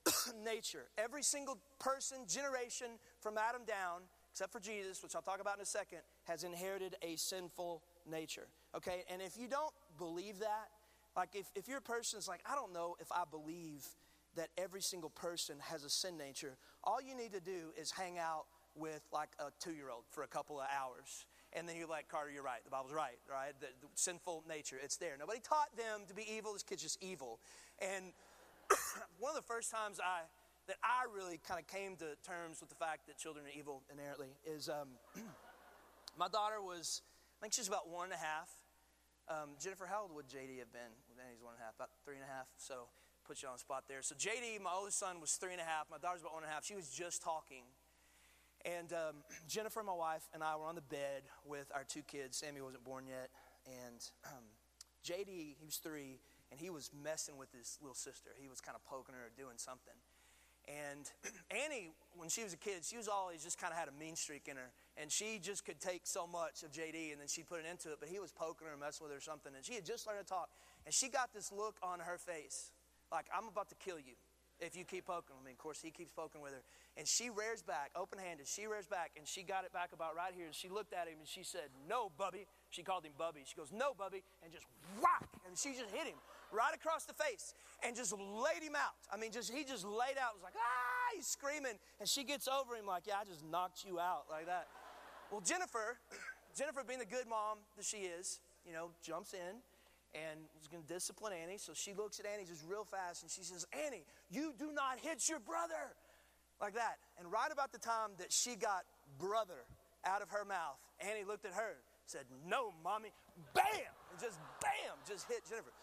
nature. 0.45 0.85
Every 0.97 1.23
single 1.23 1.59
person, 1.79 2.19
generation 2.27 2.87
from 3.19 3.37
Adam 3.37 3.63
down, 3.65 4.01
except 4.31 4.51
for 4.51 4.59
Jesus, 4.59 5.03
which 5.03 5.15
I'll 5.15 5.21
talk 5.21 5.41
about 5.41 5.57
in 5.57 5.61
a 5.61 5.65
second, 5.65 5.99
has 6.23 6.43
inherited 6.43 6.95
a 7.01 7.15
sinful 7.17 7.83
nature. 8.09 8.47
Okay? 8.75 9.03
And 9.11 9.21
if 9.21 9.37
you 9.37 9.47
don't 9.47 9.73
believe 9.97 10.39
that, 10.39 10.69
like 11.15 11.29
if, 11.35 11.45
if 11.55 11.67
you're 11.67 11.77
a 11.77 11.81
person 11.81 12.17
that's 12.17 12.27
like, 12.27 12.41
I 12.49 12.55
don't 12.55 12.73
know 12.73 12.95
if 12.99 13.11
I 13.11 13.23
believe 13.29 13.85
that 14.35 14.49
every 14.57 14.81
single 14.81 15.09
person 15.09 15.57
has 15.59 15.83
a 15.83 15.89
sin 15.89 16.17
nature. 16.17 16.57
All 16.83 17.01
you 17.01 17.15
need 17.15 17.33
to 17.33 17.39
do 17.39 17.71
is 17.79 17.91
hang 17.91 18.17
out 18.17 18.45
with 18.75 19.01
like 19.11 19.29
a 19.39 19.51
two 19.59 19.73
year 19.73 19.89
old 19.89 20.03
for 20.09 20.23
a 20.23 20.27
couple 20.27 20.59
of 20.59 20.67
hours. 20.67 21.25
And 21.53 21.69
then 21.69 21.75
you're 21.77 21.87
like, 21.87 22.07
Carter, 22.07 22.31
you're 22.31 22.43
right. 22.43 22.63
The 22.65 22.71
Bible's 22.71 22.93
right, 22.93 23.19
right? 23.29 23.53
The, 23.59 23.67
the 23.81 23.87
sinful 23.93 24.43
nature, 24.49 24.77
it's 24.81 24.97
there. 24.97 25.15
Nobody 25.19 25.39
taught 25.39 25.75
them 25.77 26.01
to 26.07 26.13
be 26.13 26.25
evil. 26.29 26.53
This 26.53 26.63
kid's 26.63 26.81
just 26.81 27.03
evil. 27.03 27.39
And 27.79 28.11
one 29.19 29.29
of 29.29 29.35
the 29.35 29.45
first 29.45 29.69
times 29.69 29.99
I, 30.01 30.25
that 30.67 30.77
I 30.81 31.05
really 31.13 31.39
kind 31.47 31.59
of 31.59 31.67
came 31.67 31.95
to 31.97 32.17
terms 32.25 32.59
with 32.59 32.69
the 32.69 32.75
fact 32.75 33.05
that 33.05 33.17
children 33.17 33.45
are 33.45 33.53
evil 33.53 33.83
inherently 33.91 34.33
is 34.45 34.67
um, 34.67 34.97
my 36.17 36.27
daughter 36.27 36.59
was, 36.59 37.01
I 37.39 37.45
think 37.45 37.53
she's 37.53 37.67
about 37.67 37.87
one 37.87 38.05
and 38.05 38.13
a 38.13 38.17
half. 38.17 38.49
Um, 39.29 39.55
Jennifer, 39.61 39.85
how 39.85 40.03
old 40.03 40.15
would 40.15 40.27
JD 40.27 40.57
have 40.59 40.73
been 40.73 40.91
when 41.07 41.21
he's 41.29 41.43
one 41.43 41.53
and 41.53 41.61
a 41.61 41.65
half? 41.65 41.75
About 41.75 41.93
three 42.03 42.15
and 42.15 42.25
a 42.25 42.27
half. 42.27 42.47
So 42.57 42.89
put 43.23 43.41
you 43.41 43.47
on 43.47 43.55
the 43.55 43.59
spot 43.59 43.85
there. 43.87 44.01
So 44.01 44.15
JD, 44.15 44.61
my 44.61 44.71
oldest 44.75 44.99
son, 44.99 45.19
was 45.19 45.33
three 45.33 45.51
and 45.51 45.61
a 45.61 45.65
half. 45.65 45.87
My 45.89 45.97
daughter's 45.97 46.21
about 46.21 46.33
one 46.33 46.43
and 46.43 46.51
a 46.51 46.53
half. 46.53 46.65
She 46.65 46.75
was 46.75 46.89
just 46.89 47.21
talking. 47.21 47.63
And 48.65 48.93
um, 48.93 49.15
Jennifer, 49.47 49.83
my 49.83 49.93
wife, 49.93 50.23
and 50.33 50.43
I 50.43 50.55
were 50.55 50.65
on 50.65 50.75
the 50.75 50.87
bed 50.87 51.23
with 51.45 51.71
our 51.75 51.83
two 51.83 52.01
kids. 52.03 52.37
Sammy 52.37 52.61
wasn't 52.61 52.83
born 52.83 53.05
yet. 53.07 53.29
And 53.67 53.99
um, 54.25 54.43
JD, 55.03 55.59
he 55.59 55.65
was 55.65 55.77
three, 55.77 56.19
and 56.51 56.59
he 56.59 56.69
was 56.69 56.91
messing 57.03 57.37
with 57.37 57.51
his 57.51 57.77
little 57.81 57.95
sister. 57.95 58.31
He 58.39 58.47
was 58.47 58.61
kind 58.61 58.75
of 58.75 58.83
poking 58.85 59.15
her 59.15 59.27
or 59.27 59.31
doing 59.35 59.57
something. 59.57 59.95
And 60.67 61.11
Annie, 61.51 61.91
when 62.15 62.29
she 62.29 62.43
was 62.43 62.53
a 62.53 62.57
kid, 62.57 62.85
she 62.85 62.95
was 62.95 63.07
always 63.07 63.43
just 63.43 63.59
kind 63.59 63.73
of 63.73 63.79
had 63.79 63.89
a 63.89 63.95
mean 63.99 64.15
streak 64.15 64.47
in 64.47 64.55
her. 64.55 64.71
And 64.95 65.11
she 65.11 65.39
just 65.41 65.65
could 65.65 65.79
take 65.81 66.01
so 66.03 66.25
much 66.25 66.63
of 66.63 66.71
JD 66.71 67.11
and 67.11 67.19
then 67.19 67.27
she'd 67.27 67.47
put 67.47 67.59
it 67.59 67.65
into 67.69 67.91
it. 67.91 67.97
But 67.99 68.09
he 68.09 68.19
was 68.19 68.31
poking 68.31 68.67
her, 68.67 68.77
messing 68.77 69.03
with 69.03 69.13
her 69.13 69.19
something. 69.19 69.51
And 69.55 69.65
she 69.65 69.73
had 69.73 69.85
just 69.85 70.07
learned 70.07 70.25
to 70.25 70.25
talk. 70.25 70.49
And 70.85 70.93
she 70.93 71.09
got 71.09 71.33
this 71.33 71.51
look 71.51 71.75
on 71.83 71.99
her 71.99 72.17
face 72.17 72.71
like, 73.13 73.27
I'm 73.29 73.47
about 73.47 73.69
to 73.69 73.75
kill 73.75 73.97
you 73.97 74.17
if 74.59 74.75
you 74.75 74.83
keep 74.83 75.05
poking 75.05 75.35
with 75.37 75.45
me. 75.45 75.51
Of 75.51 75.57
course, 75.57 75.81
he 75.81 75.91
keeps 75.91 76.11
poking 76.11 76.41
with 76.41 76.51
her. 76.51 76.63
And 76.97 77.07
she 77.07 77.29
rears 77.29 77.61
back, 77.61 77.91
open 77.95 78.19
handed. 78.19 78.47
She 78.47 78.65
rears 78.65 78.85
back, 78.85 79.11
and 79.17 79.27
she 79.27 79.43
got 79.43 79.65
it 79.65 79.73
back 79.73 79.91
about 79.93 80.15
right 80.15 80.33
here. 80.35 80.45
And 80.45 80.55
she 80.55 80.69
looked 80.69 80.93
at 80.93 81.07
him 81.07 81.15
and 81.19 81.27
she 81.27 81.43
said, 81.43 81.69
No, 81.87 82.11
Bubby. 82.17 82.45
She 82.69 82.83
called 82.83 83.05
him 83.05 83.13
Bubby. 83.17 83.41
She 83.45 83.55
goes, 83.55 83.71
No, 83.71 83.93
Bubby. 83.93 84.23
And 84.43 84.51
just 84.51 84.65
whack. 85.01 85.29
And 85.47 85.57
she 85.57 85.73
just 85.73 85.93
hit 85.93 86.07
him 86.07 86.17
right 86.51 86.73
across 86.73 87.05
the 87.05 87.13
face 87.13 87.53
and 87.85 87.95
just 87.95 88.13
laid 88.13 88.61
him 88.61 88.75
out. 88.75 88.97
I 89.11 89.17
mean, 89.17 89.31
just 89.31 89.51
he 89.51 89.63
just 89.63 89.85
laid 89.85 90.17
out. 90.21 90.33
Was 90.37 90.43
like, 90.43 90.57
ah, 90.57 91.15
he's 91.15 91.27
screaming. 91.27 91.77
And 91.99 92.07
she 92.07 92.23
gets 92.23 92.47
over 92.47 92.75
him 92.75 92.85
like, 92.85 93.03
Yeah, 93.07 93.21
I 93.21 93.25
just 93.25 93.43
knocked 93.45 93.85
you 93.85 93.99
out 93.99 94.25
like 94.29 94.45
that. 94.45 94.67
Well, 95.31 95.41
Jennifer, 95.41 95.97
Jennifer 96.57 96.83
being 96.87 96.99
the 96.99 97.09
good 97.09 97.27
mom 97.27 97.57
that 97.75 97.85
she 97.85 98.05
is, 98.05 98.39
you 98.65 98.73
know, 98.73 98.91
jumps 99.01 99.33
in 99.33 99.61
and 100.13 100.39
was 100.57 100.67
going 100.67 100.83
to 100.83 100.89
discipline 100.89 101.33
Annie. 101.33 101.57
So 101.57 101.73
she 101.73 101.93
looks 101.93 102.19
at 102.19 102.25
Annie 102.25 102.45
just 102.45 102.63
real 102.67 102.85
fast 102.85 103.23
and 103.23 103.31
she 103.31 103.41
says, 103.41 103.65
Annie, 103.73 104.05
you 104.29 104.53
do 104.57 104.71
not 104.71 104.99
hit 105.01 105.27
your 105.27 105.39
brother. 105.39 105.97
like 106.61 106.75
that. 106.75 106.97
And 107.19 107.31
right 107.31 107.51
about 107.51 107.71
the 107.71 107.81
time 107.81 108.13
that 108.19 108.31
she 108.31 108.55
got 108.55 108.85
brother 109.19 109.65
out 110.05 110.21
of 110.21 110.29
her 110.29 110.45
mouth, 110.45 110.77
Annie 110.99 111.25
looked 111.25 111.45
at 111.45 111.53
her, 111.53 111.81
said, 112.05 112.25
No, 112.45 112.73
mommy. 112.83 113.09
Bam! 113.53 113.93
And 114.11 114.19
just 114.21 114.37
bam, 114.61 114.95
just 115.07 115.27
hit 115.27 115.41
Jennifer. 115.49 115.73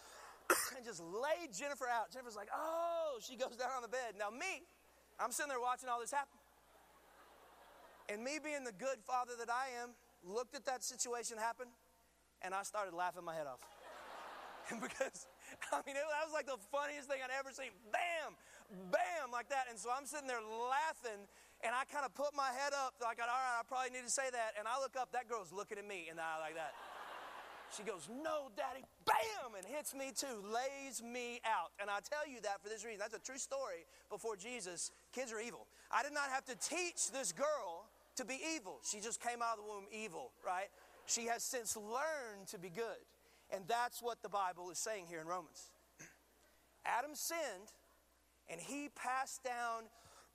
and 0.76 0.84
just 0.84 1.02
laid 1.02 1.50
Jennifer 1.52 1.86
out. 1.90 2.12
Jennifer's 2.12 2.36
like, 2.36 2.48
Oh, 2.54 3.18
she 3.20 3.36
goes 3.36 3.56
down 3.58 3.70
on 3.74 3.82
the 3.82 3.90
bed. 3.92 4.14
Now, 4.18 4.30
me, 4.30 4.62
I'm 5.18 5.32
sitting 5.32 5.50
there 5.50 5.60
watching 5.60 5.88
all 5.88 6.00
this 6.00 6.12
happen. 6.12 6.38
And 8.08 8.24
me 8.24 8.38
being 8.42 8.64
the 8.64 8.72
good 8.72 8.98
father 9.06 9.32
that 9.38 9.50
I 9.50 9.82
am, 9.82 9.90
looked 10.24 10.54
at 10.54 10.66
that 10.66 10.82
situation 10.82 11.38
happen, 11.38 11.66
and 12.42 12.54
I 12.54 12.62
started 12.62 12.94
laughing 12.94 13.24
my 13.24 13.34
head 13.34 13.46
off. 13.46 13.60
because, 14.84 15.26
I 15.74 15.82
mean, 15.82 15.98
it, 15.98 16.04
that 16.06 16.22
was 16.22 16.34
like 16.34 16.46
the 16.46 16.60
funniest 16.70 17.10
thing 17.10 17.18
I'd 17.18 17.34
ever 17.34 17.50
seen. 17.50 17.74
Bam, 17.90 18.38
bam, 18.90 19.34
like 19.34 19.50
that. 19.50 19.66
And 19.66 19.78
so 19.78 19.90
I'm 19.90 20.06
sitting 20.06 20.30
there 20.30 20.42
laughing, 20.42 21.26
and 21.66 21.74
I 21.74 21.82
kind 21.90 22.06
of 22.06 22.14
put 22.14 22.32
my 22.38 22.54
head 22.54 22.70
up, 22.72 22.94
like, 23.02 23.18
all 23.18 23.26
right, 23.26 23.58
I 23.58 23.66
probably 23.66 23.90
need 23.90 24.06
to 24.06 24.12
say 24.12 24.30
that. 24.30 24.54
And 24.54 24.70
I 24.70 24.78
look 24.78 24.94
up, 24.94 25.10
that 25.12 25.26
girl's 25.26 25.50
looking 25.50 25.78
at 25.78 25.86
me 25.86 26.06
in 26.06 26.16
the 26.16 26.24
eye 26.24 26.38
like 26.38 26.54
that. 26.54 26.72
She 27.76 27.84
goes, 27.84 28.08
No, 28.10 28.50
daddy, 28.56 28.82
bam, 29.06 29.54
and 29.56 29.64
hits 29.64 29.94
me 29.94 30.10
too, 30.10 30.42
lays 30.42 31.02
me 31.02 31.40
out. 31.46 31.70
And 31.80 31.88
I 31.88 32.00
tell 32.02 32.26
you 32.26 32.40
that 32.42 32.62
for 32.62 32.68
this 32.68 32.84
reason. 32.84 32.98
That's 32.98 33.14
a 33.14 33.22
true 33.22 33.38
story 33.38 33.86
before 34.10 34.36
Jesus. 34.36 34.90
Kids 35.14 35.32
are 35.32 35.40
evil. 35.40 35.66
I 35.90 36.02
did 36.02 36.12
not 36.12 36.30
have 36.30 36.44
to 36.46 36.56
teach 36.56 37.10
this 37.12 37.32
girl 37.32 37.86
to 38.16 38.24
be 38.24 38.38
evil. 38.56 38.80
She 38.82 39.00
just 39.00 39.22
came 39.22 39.40
out 39.40 39.58
of 39.58 39.64
the 39.64 39.70
womb 39.70 39.86
evil, 39.92 40.32
right? 40.44 40.66
She 41.06 41.26
has 41.26 41.42
since 41.42 41.76
learned 41.76 42.48
to 42.48 42.58
be 42.58 42.70
good. 42.70 42.98
And 43.52 43.64
that's 43.66 44.00
what 44.00 44.22
the 44.22 44.28
Bible 44.28 44.70
is 44.70 44.78
saying 44.78 45.06
here 45.08 45.20
in 45.20 45.26
Romans. 45.26 45.70
Adam 46.84 47.14
sinned, 47.14 47.72
and 48.48 48.60
he 48.60 48.88
passed 48.94 49.42
down 49.42 49.84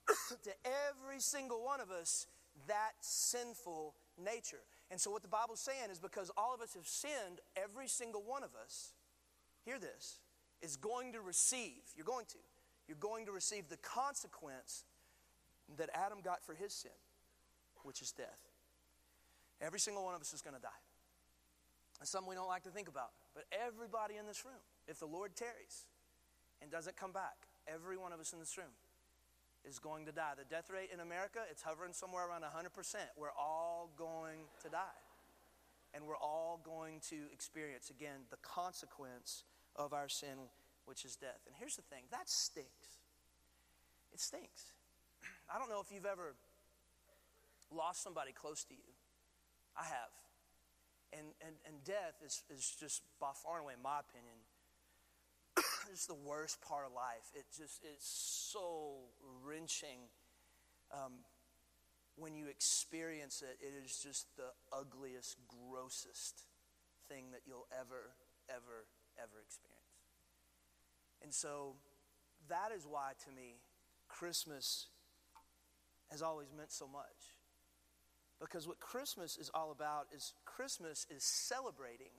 to 0.44 0.50
every 0.64 1.20
single 1.20 1.64
one 1.64 1.80
of 1.80 1.90
us 1.90 2.26
that 2.68 2.92
sinful 3.00 3.94
nature. 4.22 4.60
And 4.90 5.00
so, 5.00 5.10
what 5.10 5.22
the 5.22 5.28
Bible's 5.28 5.60
saying 5.60 5.90
is 5.90 5.98
because 5.98 6.30
all 6.36 6.54
of 6.54 6.60
us 6.60 6.74
have 6.74 6.86
sinned, 6.86 7.40
every 7.56 7.88
single 7.88 8.22
one 8.22 8.42
of 8.42 8.50
us, 8.62 8.92
hear 9.64 9.78
this, 9.78 10.20
is 10.62 10.76
going 10.76 11.12
to 11.12 11.20
receive, 11.20 11.82
you're 11.96 12.06
going 12.06 12.26
to, 12.26 12.38
you're 12.88 12.96
going 12.98 13.26
to 13.26 13.32
receive 13.32 13.68
the 13.68 13.76
consequence 13.78 14.84
that 15.76 15.90
Adam 15.92 16.20
got 16.22 16.44
for 16.44 16.54
his 16.54 16.72
sin, 16.72 16.92
which 17.82 18.00
is 18.00 18.12
death. 18.12 18.38
Every 19.60 19.80
single 19.80 20.04
one 20.04 20.14
of 20.14 20.20
us 20.20 20.32
is 20.32 20.42
going 20.42 20.54
to 20.54 20.62
die. 20.62 20.68
It's 22.00 22.10
something 22.10 22.28
we 22.28 22.36
don't 22.36 22.48
like 22.48 22.64
to 22.64 22.70
think 22.70 22.88
about. 22.88 23.10
But 23.34 23.44
everybody 23.52 24.16
in 24.16 24.26
this 24.26 24.44
room, 24.44 24.60
if 24.86 24.98
the 24.98 25.06
Lord 25.06 25.34
tarries 25.34 25.86
and 26.60 26.70
doesn't 26.70 26.96
come 26.96 27.12
back, 27.12 27.48
every 27.66 27.96
one 27.96 28.12
of 28.12 28.20
us 28.20 28.32
in 28.32 28.38
this 28.38 28.56
room 28.56 28.72
is 29.64 29.78
going 29.78 30.06
to 30.06 30.12
die. 30.12 30.32
The 30.38 30.44
death 30.44 30.70
rate 30.70 30.90
in 30.92 31.00
America, 31.00 31.40
it's 31.50 31.62
hovering 31.62 31.92
somewhere 31.92 32.28
around 32.28 32.42
100%. 32.42 32.70
We're 33.16 33.34
all 33.38 33.90
going 33.96 34.46
to 34.62 34.68
die. 34.68 35.00
And 35.94 36.06
we're 36.06 36.16
all 36.16 36.60
going 36.62 37.00
to 37.08 37.16
experience, 37.32 37.90
again, 37.90 38.28
the 38.30 38.36
consequence 38.42 39.44
of 39.74 39.92
our 39.92 40.08
sin, 40.08 40.52
which 40.84 41.04
is 41.04 41.16
death. 41.16 41.40
And 41.46 41.54
here's 41.58 41.76
the 41.76 41.82
thing 41.82 42.04
that 42.10 42.28
stinks. 42.28 43.00
It 44.12 44.20
stinks. 44.20 44.72
I 45.54 45.58
don't 45.58 45.70
know 45.70 45.80
if 45.80 45.90
you've 45.90 46.06
ever 46.06 46.34
lost 47.70 48.02
somebody 48.02 48.32
close 48.32 48.64
to 48.64 48.74
you. 48.74 48.92
I 49.76 49.84
have. 49.84 50.25
And, 51.12 51.26
and, 51.44 51.54
and 51.66 51.84
death 51.84 52.20
is, 52.24 52.42
is 52.50 52.74
just 52.78 53.02
by 53.20 53.30
far 53.34 53.56
and 53.56 53.64
away, 53.64 53.74
in 53.74 53.82
my 53.82 54.00
opinion, 54.00 54.36
just 55.90 56.08
the 56.08 56.14
worst 56.14 56.60
part 56.60 56.84
of 56.84 56.92
life. 56.92 57.30
It 57.34 57.46
just 57.56 57.80
it's 57.82 58.06
so 58.52 59.08
wrenching. 59.44 60.10
Um, 60.92 61.24
when 62.16 62.34
you 62.34 62.46
experience 62.48 63.42
it, 63.42 63.58
it 63.60 63.72
is 63.84 64.00
just 64.02 64.26
the 64.36 64.50
ugliest, 64.72 65.36
grossest 65.48 66.44
thing 67.08 67.30
that 67.32 67.42
you'll 67.46 67.68
ever, 67.72 68.14
ever, 68.48 68.88
ever 69.18 69.38
experience. 69.44 69.76
And 71.22 71.32
so 71.32 71.76
that 72.48 72.72
is 72.74 72.86
why, 72.88 73.12
to 73.24 73.30
me, 73.30 73.56
Christmas 74.08 74.88
has 76.10 76.22
always 76.22 76.48
meant 76.56 76.72
so 76.72 76.86
much. 76.86 77.35
Because 78.40 78.68
what 78.68 78.80
Christmas 78.80 79.36
is 79.36 79.50
all 79.54 79.70
about 79.70 80.06
is 80.14 80.34
Christmas 80.44 81.06
is 81.10 81.24
celebrating 81.24 82.12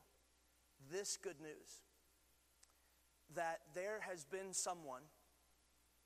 this 0.91 1.17
good 1.17 1.39
news 1.39 1.81
that 3.35 3.59
there 3.75 3.99
has 4.01 4.25
been 4.25 4.53
someone 4.53 5.03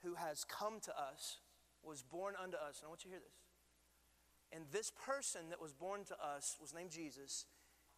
who 0.03 0.15
has 0.15 0.44
come 0.44 0.80
to 0.82 0.91
us, 0.91 1.38
was 1.84 2.01
born 2.01 2.34
unto 2.41 2.58
us. 2.58 2.80
And 2.80 2.88
I 2.88 2.89
want 2.89 3.03
you 3.03 3.12
to 3.12 3.15
hear 3.15 3.24
this. 3.24 3.41
And 4.53 4.65
this 4.72 4.91
person 4.91 5.50
that 5.50 5.62
was 5.62 5.74
born 5.74 6.03
to 6.06 6.15
us 6.15 6.58
was 6.60 6.74
named 6.74 6.91
Jesus, 6.91 7.46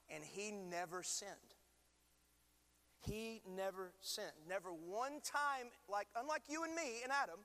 and 0.09 0.23
he 0.23 0.51
never 0.51 1.01
sinned. 1.01 1.31
He 3.01 3.41
never 3.55 3.91
sinned. 4.01 4.47
Never 4.47 4.69
one 4.69 5.19
time, 5.23 5.71
like 5.89 6.07
unlike 6.15 6.43
you 6.47 6.63
and 6.63 6.75
me 6.75 7.01
and 7.03 7.11
Adam, 7.11 7.39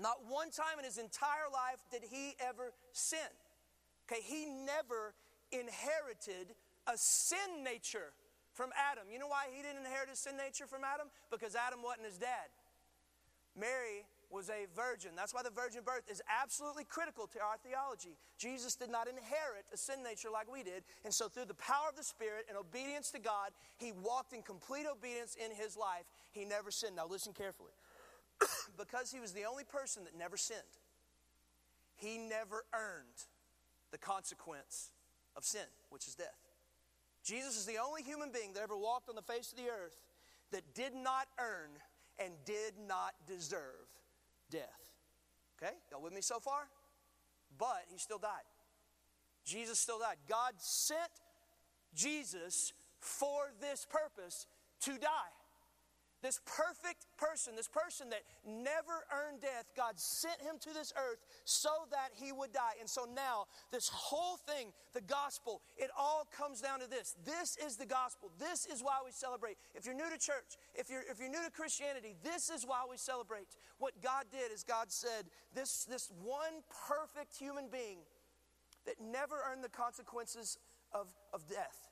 not 0.00 0.26
one 0.28 0.50
time 0.50 0.78
in 0.78 0.84
his 0.84 0.98
entire 0.98 1.48
life 1.52 1.78
did 1.90 2.02
he 2.10 2.34
ever 2.40 2.72
sin. 2.92 3.30
Okay, 4.10 4.20
he 4.22 4.46
never 4.46 5.14
inherited 5.52 6.54
a 6.86 6.96
sin 6.96 7.62
nature 7.62 8.12
from 8.52 8.70
Adam. 8.76 9.04
You 9.10 9.18
know 9.18 9.28
why 9.28 9.46
he 9.54 9.62
didn't 9.62 9.84
inherit 9.84 10.10
a 10.12 10.16
sin 10.16 10.36
nature 10.36 10.66
from 10.66 10.82
Adam? 10.84 11.08
Because 11.30 11.54
Adam 11.54 11.82
wasn't 11.82 12.06
his 12.06 12.18
dad. 12.18 12.50
Mary 13.58 14.06
was 14.30 14.50
a 14.50 14.66
virgin. 14.74 15.12
That's 15.14 15.32
why 15.32 15.42
the 15.42 15.54
virgin 15.54 15.82
birth 15.84 16.10
is 16.10 16.20
absolutely 16.26 16.84
critical 16.84 17.26
to 17.28 17.38
our 17.38 17.56
theology. 17.62 18.18
Jesus 18.36 18.74
did 18.74 18.90
not 18.90 19.06
inherit 19.06 19.66
a 19.72 19.76
sin 19.76 20.02
nature 20.02 20.28
like 20.30 20.50
we 20.50 20.62
did. 20.62 20.82
And 21.04 21.14
so, 21.14 21.28
through 21.28 21.46
the 21.46 21.54
power 21.54 21.86
of 21.88 21.96
the 21.96 22.02
Spirit 22.02 22.46
and 22.48 22.58
obedience 22.58 23.10
to 23.12 23.20
God, 23.20 23.54
he 23.78 23.92
walked 23.92 24.32
in 24.32 24.42
complete 24.42 24.86
obedience 24.90 25.36
in 25.38 25.54
his 25.54 25.76
life. 25.76 26.04
He 26.32 26.44
never 26.44 26.70
sinned. 26.70 26.96
Now, 26.96 27.06
listen 27.06 27.32
carefully. 27.32 27.70
Because 28.76 29.10
he 29.12 29.20
was 29.20 29.32
the 29.32 29.44
only 29.44 29.64
person 29.64 30.04
that 30.04 30.16
never 30.16 30.36
sinned, 30.36 30.60
he 31.96 32.18
never 32.18 32.64
earned 32.74 33.26
the 33.90 33.98
consequence 33.98 34.90
of 35.36 35.44
sin, 35.44 35.66
which 35.90 36.08
is 36.08 36.14
death. 36.14 36.28
Jesus 37.24 37.56
is 37.56 37.64
the 37.64 37.78
only 37.78 38.02
human 38.02 38.30
being 38.32 38.52
that 38.52 38.62
ever 38.62 38.76
walked 38.76 39.08
on 39.08 39.14
the 39.14 39.22
face 39.22 39.50
of 39.50 39.58
the 39.58 39.70
earth 39.70 39.96
that 40.52 40.74
did 40.74 40.94
not 40.94 41.26
earn 41.38 41.70
and 42.18 42.32
did 42.44 42.74
not 42.86 43.14
deserve 43.26 43.88
death. 44.50 44.62
Okay? 45.56 45.72
Y'all 45.90 46.02
with 46.02 46.12
me 46.12 46.20
so 46.20 46.38
far? 46.38 46.68
But 47.58 47.84
he 47.88 47.98
still 47.98 48.18
died. 48.18 48.44
Jesus 49.44 49.78
still 49.78 49.98
died. 49.98 50.16
God 50.28 50.52
sent 50.58 51.10
Jesus 51.94 52.72
for 52.98 53.52
this 53.60 53.86
purpose 53.88 54.46
to 54.80 54.92
die. 54.98 55.32
This 56.24 56.40
perfect 56.46 57.04
person, 57.18 57.52
this 57.54 57.68
person 57.68 58.08
that 58.08 58.22
never 58.48 59.04
earned 59.12 59.42
death, 59.42 59.68
God 59.76 60.00
sent 60.00 60.40
him 60.40 60.56
to 60.60 60.72
this 60.72 60.90
earth 60.96 61.20
so 61.44 61.68
that 61.90 62.16
he 62.16 62.32
would 62.32 62.50
die. 62.50 62.80
And 62.80 62.88
so 62.88 63.04
now, 63.04 63.44
this 63.70 63.90
whole 63.92 64.38
thing, 64.38 64.72
the 64.94 65.02
gospel, 65.02 65.60
it 65.76 65.90
all 65.92 66.26
comes 66.34 66.62
down 66.62 66.80
to 66.80 66.88
this. 66.88 67.14
This 67.26 67.58
is 67.58 67.76
the 67.76 67.84
gospel. 67.84 68.32
This 68.38 68.64
is 68.64 68.80
why 68.80 69.04
we 69.04 69.12
celebrate. 69.12 69.58
If 69.74 69.84
you're 69.84 69.94
new 69.94 70.08
to 70.08 70.16
church, 70.16 70.56
if 70.74 70.88
you're, 70.88 71.04
if 71.10 71.20
you're 71.20 71.28
new 71.28 71.44
to 71.44 71.50
Christianity, 71.50 72.16
this 72.24 72.48
is 72.48 72.64
why 72.64 72.84
we 72.90 72.96
celebrate. 72.96 73.58
What 73.76 73.92
God 74.02 74.24
did 74.32 74.50
is 74.50 74.64
God 74.64 74.90
said, 74.90 75.26
this, 75.54 75.84
this 75.84 76.10
one 76.24 76.64
perfect 76.88 77.36
human 77.36 77.68
being 77.70 77.98
that 78.86 78.94
never 78.98 79.34
earned 79.52 79.62
the 79.62 79.68
consequences 79.68 80.56
of, 80.90 81.12
of 81.34 81.46
death, 81.48 81.90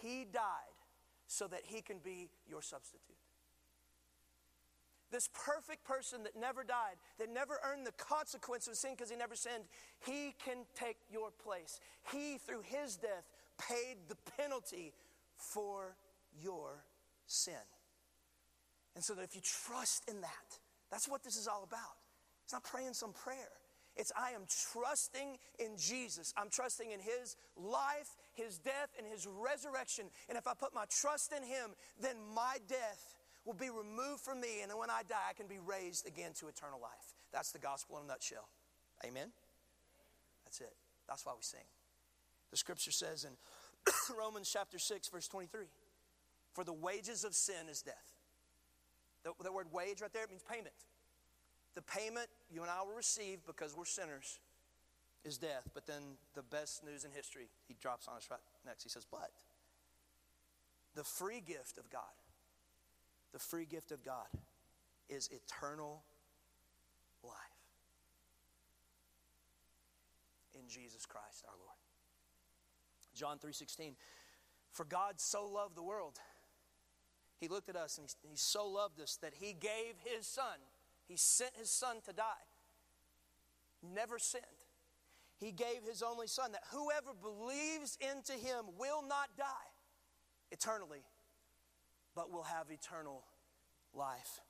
he 0.00 0.24
died 0.24 0.80
so 1.26 1.46
that 1.46 1.60
he 1.66 1.82
can 1.82 1.98
be 2.02 2.30
your 2.48 2.62
substitute. 2.62 3.19
This 5.10 5.28
perfect 5.34 5.84
person 5.84 6.22
that 6.22 6.36
never 6.38 6.62
died, 6.62 6.96
that 7.18 7.32
never 7.32 7.58
earned 7.64 7.86
the 7.86 7.92
consequence 7.92 8.68
of 8.68 8.76
sin 8.76 8.92
because 8.94 9.10
he 9.10 9.16
never 9.16 9.34
sinned, 9.34 9.64
he 10.04 10.34
can 10.44 10.58
take 10.74 10.96
your 11.10 11.30
place. 11.30 11.80
He, 12.12 12.38
through 12.38 12.62
his 12.62 12.96
death, 12.96 13.24
paid 13.58 13.96
the 14.08 14.16
penalty 14.36 14.92
for 15.36 15.96
your 16.40 16.84
sin. 17.26 17.54
And 18.94 19.02
so 19.02 19.14
that 19.14 19.22
if 19.22 19.34
you 19.34 19.40
trust 19.42 20.08
in 20.08 20.20
that, 20.20 20.58
that's 20.90 21.08
what 21.08 21.22
this 21.24 21.36
is 21.36 21.48
all 21.48 21.64
about. 21.64 21.98
It's 22.44 22.52
not 22.52 22.64
praying 22.64 22.94
some 22.94 23.12
prayer. 23.12 23.50
It's 23.96 24.12
I 24.16 24.30
am 24.30 24.42
trusting 24.72 25.38
in 25.58 25.76
Jesus. 25.76 26.32
I'm 26.36 26.48
trusting 26.48 26.90
in 26.90 27.00
His 27.00 27.36
life, 27.56 28.16
His 28.32 28.58
death, 28.58 28.90
and 28.98 29.06
His 29.06 29.26
resurrection. 29.26 30.06
And 30.28 30.38
if 30.38 30.46
I 30.46 30.54
put 30.54 30.74
my 30.74 30.84
trust 30.88 31.32
in 31.32 31.42
Him, 31.42 31.70
then 32.00 32.16
my 32.34 32.58
death 32.68 33.14
will 33.50 33.58
be 33.58 33.70
removed 33.70 34.20
from 34.22 34.40
me, 34.40 34.62
and 34.62 34.70
then 34.70 34.78
when 34.78 34.90
I 34.90 35.02
die, 35.08 35.26
I 35.28 35.32
can 35.32 35.48
be 35.48 35.58
raised 35.58 36.06
again 36.06 36.30
to 36.38 36.46
eternal 36.46 36.78
life. 36.80 37.18
That's 37.32 37.50
the 37.50 37.58
gospel 37.58 37.98
in 37.98 38.04
a 38.04 38.06
nutshell. 38.06 38.48
Amen? 39.04 39.32
That's 40.44 40.60
it. 40.60 40.72
That's 41.08 41.26
why 41.26 41.32
we 41.34 41.42
sing. 41.42 41.66
The 42.52 42.56
scripture 42.56 42.92
says 42.92 43.24
in 43.24 43.32
Romans 44.16 44.48
chapter 44.52 44.78
6, 44.78 45.08
verse 45.08 45.26
23 45.26 45.66
For 46.52 46.62
the 46.62 46.72
wages 46.72 47.24
of 47.24 47.34
sin 47.34 47.66
is 47.68 47.82
death. 47.82 48.14
The, 49.24 49.32
the 49.42 49.50
word 49.50 49.66
wage 49.72 50.00
right 50.00 50.12
there, 50.12 50.22
it 50.22 50.30
means 50.30 50.44
payment. 50.48 50.74
The 51.74 51.82
payment 51.82 52.28
you 52.52 52.62
and 52.62 52.70
I 52.70 52.82
will 52.82 52.94
receive 52.94 53.40
because 53.46 53.76
we're 53.76 53.84
sinners 53.84 54.38
is 55.24 55.38
death. 55.38 55.68
But 55.74 55.88
then 55.88 56.02
the 56.36 56.42
best 56.42 56.84
news 56.84 57.04
in 57.04 57.10
history, 57.10 57.48
he 57.66 57.74
drops 57.82 58.06
on 58.06 58.16
us 58.16 58.28
right 58.30 58.40
next. 58.64 58.84
He 58.84 58.88
says, 58.88 59.06
But 59.10 59.30
the 60.94 61.02
free 61.04 61.42
gift 61.44 61.78
of 61.78 61.90
God, 61.90 62.14
the 63.32 63.38
free 63.38 63.64
gift 63.64 63.92
of 63.92 64.04
God 64.04 64.26
is 65.08 65.28
eternal 65.28 66.02
life 67.22 67.34
in 70.54 70.68
Jesus 70.68 71.06
Christ 71.06 71.44
our 71.48 71.56
Lord. 71.58 71.76
John 73.14 73.38
3:16 73.38 73.96
For 74.70 74.84
God 74.84 75.20
so 75.20 75.46
loved 75.46 75.76
the 75.76 75.82
world 75.82 76.18
he 77.38 77.48
looked 77.48 77.68
at 77.68 77.76
us 77.76 77.98
and 77.98 78.06
he, 78.06 78.28
he 78.30 78.36
so 78.36 78.66
loved 78.66 79.00
us 79.00 79.16
that 79.16 79.34
he 79.34 79.52
gave 79.52 79.94
his 80.04 80.26
son 80.26 80.58
he 81.10 81.16
sent 81.16 81.56
his 81.56 81.70
son 81.70 81.96
to 82.06 82.12
die. 82.12 82.46
Never 83.82 84.20
sinned. 84.20 84.44
He 85.40 85.50
gave 85.50 85.82
his 85.84 86.04
only 86.04 86.28
son 86.28 86.52
that 86.52 86.62
whoever 86.70 87.10
believes 87.20 87.98
into 88.00 88.34
him 88.34 88.66
will 88.78 89.02
not 89.02 89.30
die 89.36 89.72
eternally 90.52 91.02
but 92.14 92.30
will 92.30 92.44
have 92.44 92.70
eternal 92.70 93.24
life 93.94 94.40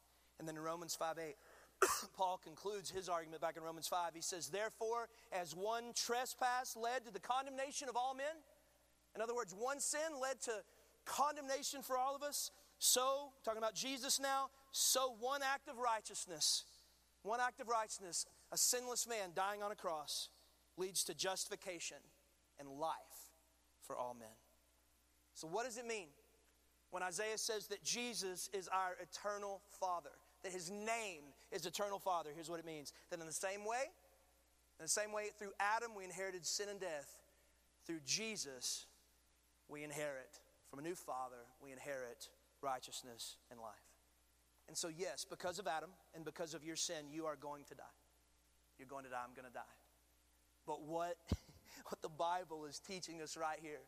and 0.40 0.48
then 0.48 0.56
in 0.56 0.62
Romans 0.62 0.94
5 0.94 1.18
8 1.18 1.36
Paul 2.16 2.40
concludes 2.42 2.90
his 2.90 3.08
argument 3.08 3.40
back 3.40 3.56
in 3.56 3.62
Romans 3.62 3.86
5. 3.86 4.14
He 4.14 4.20
says, 4.20 4.48
Therefore, 4.48 5.08
as 5.32 5.54
one 5.54 5.92
trespass 5.94 6.76
led 6.76 7.04
to 7.04 7.12
the 7.12 7.20
condemnation 7.20 7.88
of 7.88 7.96
all 7.96 8.14
men, 8.14 8.26
in 9.14 9.22
other 9.22 9.34
words, 9.34 9.54
one 9.56 9.80
sin 9.80 10.20
led 10.20 10.40
to 10.42 10.52
condemnation 11.04 11.82
for 11.82 11.96
all 11.96 12.14
of 12.14 12.22
us, 12.22 12.50
so, 12.78 13.32
talking 13.44 13.58
about 13.58 13.74
Jesus 13.74 14.18
now, 14.18 14.48
so 14.72 15.14
one 15.20 15.42
act 15.42 15.68
of 15.68 15.76
righteousness, 15.76 16.64
one 17.22 17.40
act 17.40 17.60
of 17.60 17.68
righteousness, 17.68 18.24
a 18.52 18.56
sinless 18.56 19.06
man 19.06 19.30
dying 19.34 19.62
on 19.62 19.70
a 19.70 19.74
cross, 19.74 20.30
leads 20.78 21.04
to 21.04 21.14
justification 21.14 21.98
and 22.58 22.68
life 22.68 22.94
for 23.82 23.96
all 23.96 24.16
men. 24.18 24.28
So, 25.34 25.46
what 25.46 25.66
does 25.66 25.76
it 25.76 25.86
mean 25.86 26.08
when 26.90 27.02
Isaiah 27.02 27.38
says 27.38 27.68
that 27.68 27.82
Jesus 27.82 28.50
is 28.52 28.68
our 28.68 28.96
eternal 29.00 29.60
Father? 29.78 30.10
that 30.42 30.52
his 30.52 30.70
name 30.70 31.22
is 31.52 31.66
eternal 31.66 31.98
father 31.98 32.30
here's 32.34 32.50
what 32.50 32.58
it 32.58 32.66
means. 32.66 32.92
That 33.10 33.20
in 33.20 33.26
the 33.26 33.32
same 33.32 33.64
way 33.64 33.84
in 34.78 34.84
the 34.84 34.88
same 34.88 35.12
way 35.12 35.24
through 35.38 35.52
adam 35.60 35.92
we 35.96 36.04
inherited 36.04 36.46
sin 36.46 36.68
and 36.70 36.80
death 36.80 37.16
through 37.86 38.00
jesus 38.06 38.86
we 39.68 39.84
inherit 39.84 40.40
from 40.68 40.78
a 40.78 40.82
new 40.82 40.94
father 40.94 41.44
we 41.62 41.72
inherit 41.72 42.28
righteousness 42.62 43.36
and 43.50 43.60
life. 43.60 43.72
And 44.68 44.76
so 44.76 44.88
yes 44.88 45.26
because 45.28 45.58
of 45.58 45.66
adam 45.66 45.90
and 46.14 46.24
because 46.24 46.54
of 46.54 46.64
your 46.64 46.76
sin 46.76 47.06
you 47.12 47.26
are 47.26 47.36
going 47.36 47.64
to 47.64 47.74
die. 47.74 47.96
You're 48.78 48.88
going 48.88 49.04
to 49.04 49.10
die 49.10 49.20
i'm 49.22 49.34
going 49.34 49.48
to 49.48 49.54
die. 49.54 49.76
But 50.66 50.82
what 50.82 51.16
what 51.88 52.00
the 52.02 52.08
bible 52.08 52.64
is 52.64 52.78
teaching 52.78 53.20
us 53.20 53.36
right 53.36 53.58
here 53.60 53.82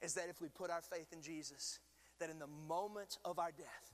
is 0.00 0.14
that 0.14 0.26
if 0.28 0.40
we 0.40 0.48
put 0.48 0.70
our 0.70 0.82
faith 0.82 1.12
in 1.12 1.22
jesus 1.22 1.78
that 2.22 2.30
in 2.30 2.38
the 2.38 2.46
moment 2.68 3.18
of 3.24 3.40
our 3.40 3.50
death 3.50 3.92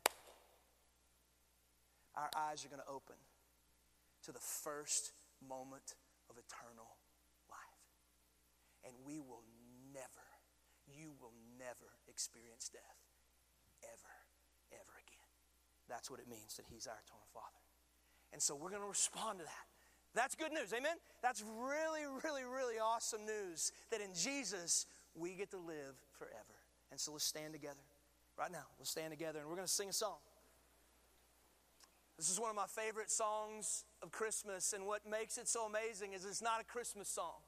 our 2.12 2.28
eyes 2.36 2.60
are 2.60 2.68
going 2.68 2.82
to 2.82 2.92
open 2.92 3.16
to 4.26 4.32
the 4.32 4.42
first 4.42 5.14
moment 5.40 5.94
of 6.28 6.36
eternal 6.36 6.98
life. 7.48 7.80
And 8.84 8.92
we 9.06 9.16
will 9.22 9.46
never, 9.94 10.26
you 10.90 11.14
will 11.22 11.32
never 11.56 11.94
experience 12.10 12.68
death 12.68 13.00
ever, 13.86 14.14
ever 14.74 14.94
again. 14.98 15.30
That's 15.88 16.10
what 16.10 16.20
it 16.20 16.28
means 16.28 16.58
that 16.58 16.66
He's 16.68 16.86
our 16.90 16.98
eternal 17.06 17.24
Father. 17.32 17.62
And 18.34 18.42
so 18.42 18.56
we're 18.56 18.74
going 18.74 18.82
to 18.82 18.92
respond 18.92 19.38
to 19.38 19.44
that. 19.44 19.66
That's 20.12 20.34
good 20.34 20.52
news, 20.52 20.74
amen? 20.76 20.96
That's 21.22 21.44
really, 21.56 22.04
really, 22.24 22.44
really 22.44 22.76
awesome 22.82 23.24
news 23.24 23.72
that 23.90 24.00
in 24.02 24.10
Jesus 24.12 24.84
we 25.14 25.32
get 25.32 25.50
to 25.52 25.58
live 25.58 25.96
forever. 26.18 26.58
And 26.90 26.98
so 26.98 27.12
let's 27.12 27.24
stand 27.24 27.52
together 27.54 27.87
right 28.38 28.52
now. 28.52 28.66
Let's 28.78 28.90
stand 28.90 29.10
together 29.10 29.40
and 29.40 29.48
we're 29.48 29.56
going 29.56 29.66
to 29.66 29.72
sing 29.72 29.88
a 29.88 29.92
song. 29.92 30.18
This 32.16 32.30
is 32.30 32.40
one 32.40 32.50
of 32.50 32.56
my 32.56 32.66
favorite 32.66 33.12
songs 33.12 33.84
of 34.02 34.10
Christmas, 34.10 34.72
and 34.72 34.84
what 34.86 35.08
makes 35.08 35.38
it 35.38 35.46
so 35.46 35.66
amazing 35.66 36.14
is 36.14 36.24
it's 36.24 36.42
not 36.42 36.60
a 36.60 36.64
Christmas 36.64 37.08
song. 37.08 37.38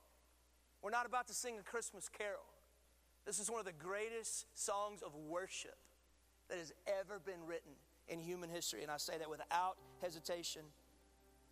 We're 0.81 0.93
not 0.93 1.07
about 1.07 1.27
to 1.27 1.35
sing 1.35 1.59
a 1.59 1.63
Christmas 1.63 2.09
carol. 2.09 2.47
This 3.27 3.41
is 3.41 3.51
one 3.51 3.59
of 3.59 3.67
the 3.67 3.73
greatest 3.73 4.47
songs 4.55 5.03
of 5.03 5.13
worship 5.17 5.77
that 6.49 6.59
has 6.59 6.73
ever 6.87 7.19
been 7.19 7.45
written 7.47 7.73
in 8.07 8.21
human 8.21 8.49
history, 8.49 8.83
and 8.83 8.93
I 8.93 8.97
say 8.97 9.19
that 9.19 9.29
without 9.29 9.77
hesitation. 10.01 10.63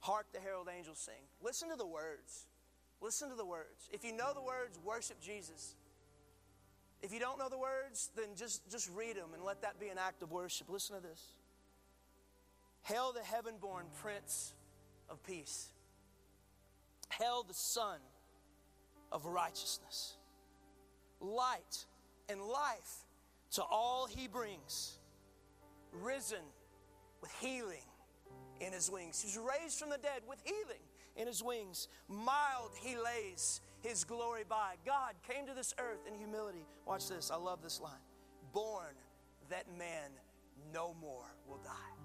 Hark 0.01 0.27
the 0.33 0.39
herald 0.39 0.69
angels 0.75 0.99
sing. 0.99 1.27
Listen 1.43 1.71
to 1.71 1.77
the 1.77 1.87
words. 1.87 2.47
Listen 3.01 3.29
to 3.31 3.35
the 3.35 3.45
words. 3.45 3.89
If 3.93 4.05
you 4.05 4.13
know 4.13 4.33
the 4.33 4.43
words, 4.43 4.79
worship 4.85 5.21
Jesus. 5.21 5.75
If 7.03 7.13
you 7.13 7.21
don't 7.21 7.39
know 7.39 7.49
the 7.49 7.59
words, 7.59 8.11
then 8.17 8.27
just, 8.37 8.69
just 8.71 8.91
read 8.95 9.17
them 9.17 9.35
and 9.35 9.45
let 9.45 9.63
that 9.63 9.79
be 9.79 9.89
an 9.89 9.99
act 9.99 10.23
of 10.23 10.33
worship. 10.33 10.69
Listen 10.69 10.97
to 10.97 11.03
this. 11.03 11.23
Hail 12.83 13.13
the 13.13 13.23
heaven 13.23 13.55
born 13.61 13.87
Prince 14.01 14.55
of 15.09 15.23
Peace. 15.25 15.71
Hail 17.19 17.45
the 17.47 17.55
Sun 17.55 17.99
of 19.13 19.27
righteousness. 19.27 20.17
Light 21.21 21.87
and 22.29 22.41
life 22.41 23.05
to 23.53 23.63
all 23.63 24.07
he 24.07 24.27
brings. 24.27 24.99
Risen 25.93 26.45
with 27.21 27.33
healing 27.41 27.85
in 28.61 28.73
his 28.73 28.91
wings. 28.91 29.21
He's 29.21 29.39
raised 29.39 29.79
from 29.79 29.91
the 29.91 29.99
dead 29.99 30.23
with 30.29 30.41
healing 30.45 30.83
in 31.17 31.27
his 31.27 31.43
wings. 31.43 31.89
Mild 32.09 32.73
he 32.81 32.97
lays 32.97 33.61
his 33.83 34.05
glory 34.05 34.45
by. 34.49 34.75
God 34.85 35.15
came 35.27 35.47
to 35.47 35.55
this 35.55 35.75
earth 35.79 36.07
in 36.07 36.15
humility. 36.15 36.67
Watch 36.87 37.09
this. 37.09 37.31
I 37.31 37.37
love 37.37 37.63
this 37.63 37.81
line. 37.81 37.93
Born 38.53 38.95
that 39.51 39.67
man 39.79 40.11
no 40.73 40.95
more 41.01 41.25
will 41.47 41.61
die 41.65 41.99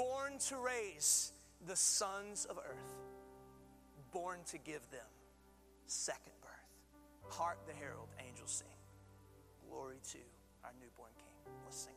born 0.00 0.38
to 0.38 0.56
raise 0.56 1.32
the 1.66 1.76
sons 1.76 2.46
of 2.46 2.56
earth, 2.58 2.94
born 4.12 4.38
to 4.46 4.56
give 4.56 4.80
them 4.90 5.06
second 5.86 6.32
birth. 6.40 7.36
Hark 7.36 7.58
the 7.66 7.74
herald 7.74 8.08
angels 8.26 8.50
sing. 8.50 8.68
Glory 9.68 9.98
to 10.12 10.18
our 10.64 10.72
newborn 10.80 11.10
King. 11.18 11.52
Let's 11.64 11.76
sing. 11.76 11.92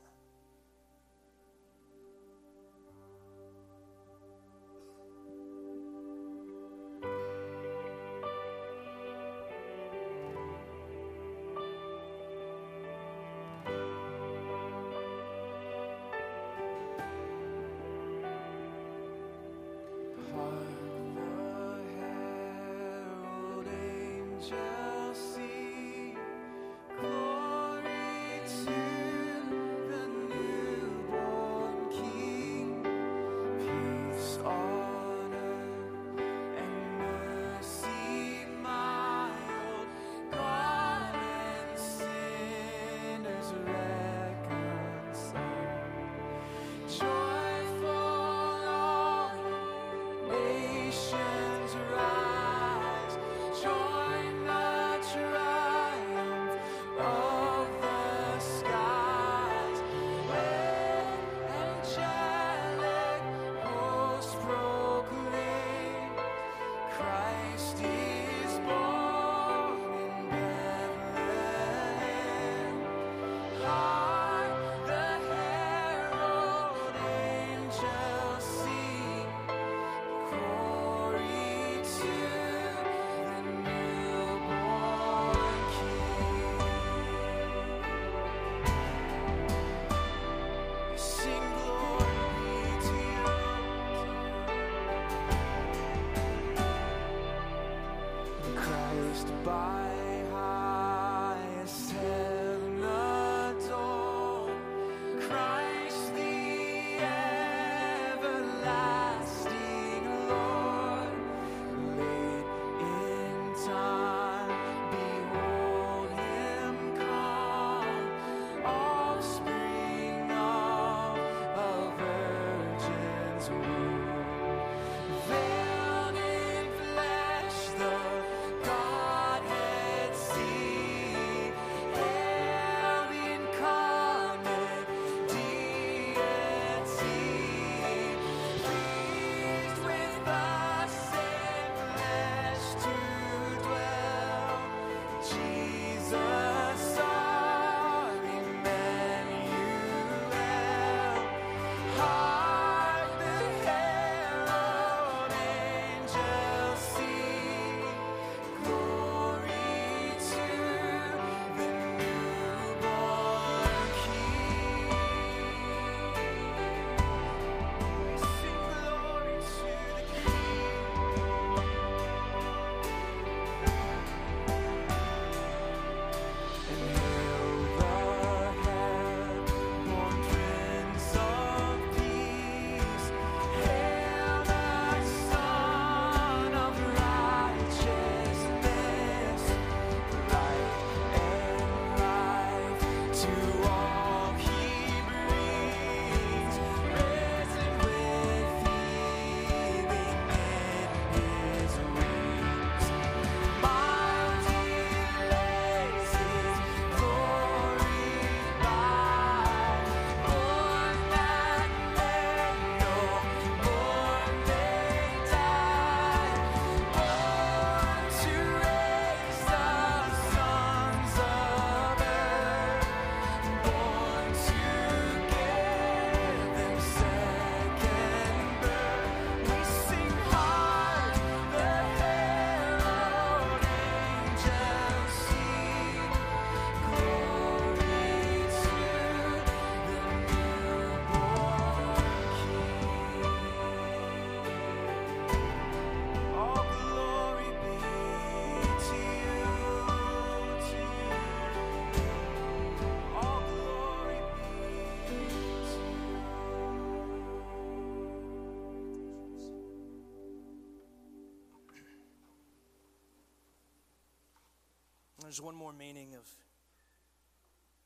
There's 265.33 265.41
one 265.41 265.55
more 265.55 265.73
meaning 265.73 266.13
of 266.13 266.29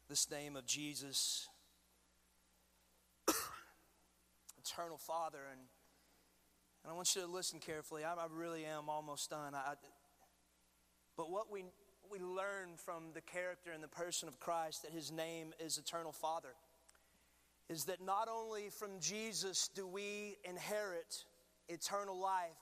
this 0.09 0.29
name 0.29 0.57
of 0.57 0.65
Jesus, 0.65 1.47
Eternal 4.59 4.97
Father. 4.97 5.39
And, 5.49 5.61
and 6.83 6.91
I 6.91 6.93
want 6.93 7.15
you 7.15 7.21
to 7.21 7.27
listen 7.27 7.59
carefully. 7.59 8.03
I, 8.03 8.15
I 8.15 8.25
really 8.29 8.65
am 8.65 8.89
almost 8.89 9.29
done. 9.29 9.55
I, 9.55 9.75
but 11.15 11.31
what 11.31 11.49
we, 11.49 11.63
we 12.11 12.19
learn 12.19 12.71
from 12.75 13.13
the 13.13 13.21
character 13.21 13.71
and 13.71 13.81
the 13.81 13.87
person 13.87 14.27
of 14.27 14.41
Christ, 14.41 14.81
that 14.81 14.91
his 14.91 15.09
name 15.09 15.53
is 15.57 15.77
Eternal 15.77 16.11
Father, 16.11 16.53
is 17.69 17.85
that 17.85 18.03
not 18.03 18.27
only 18.27 18.67
from 18.67 18.99
Jesus 18.99 19.69
do 19.73 19.87
we 19.87 20.35
inherit 20.43 21.23
eternal 21.69 22.19
life, 22.19 22.59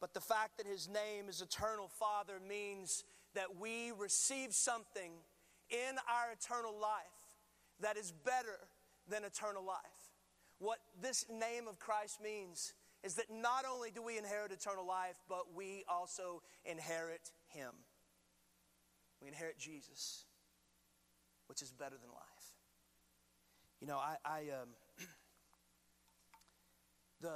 but 0.00 0.14
the 0.14 0.22
fact 0.22 0.56
that 0.56 0.66
his 0.66 0.88
name 0.88 1.28
is 1.28 1.42
Eternal 1.42 1.88
Father 1.88 2.40
means 2.48 3.04
that 3.34 3.58
we 3.60 3.92
receive 3.96 4.52
something 4.52 5.12
in 5.70 5.96
our 6.08 6.32
eternal 6.32 6.72
life 6.78 7.38
that 7.80 7.96
is 7.96 8.12
better 8.24 8.58
than 9.08 9.24
eternal 9.24 9.64
life. 9.64 9.76
What 10.58 10.78
this 11.00 11.24
name 11.30 11.66
of 11.68 11.78
Christ 11.78 12.20
means 12.22 12.74
is 13.02 13.14
that 13.14 13.26
not 13.30 13.64
only 13.70 13.90
do 13.90 14.02
we 14.02 14.16
inherit 14.16 14.52
eternal 14.52 14.86
life, 14.86 15.16
but 15.28 15.54
we 15.54 15.84
also 15.88 16.42
inherit 16.64 17.32
Him. 17.48 17.72
We 19.20 19.28
inherit 19.28 19.58
Jesus, 19.58 20.24
which 21.46 21.62
is 21.62 21.72
better 21.72 21.96
than 22.00 22.10
life. 22.10 22.54
You 23.80 23.88
know, 23.88 23.98
I, 23.98 24.16
I 24.24 24.38
um, 24.60 24.68
the 27.20 27.32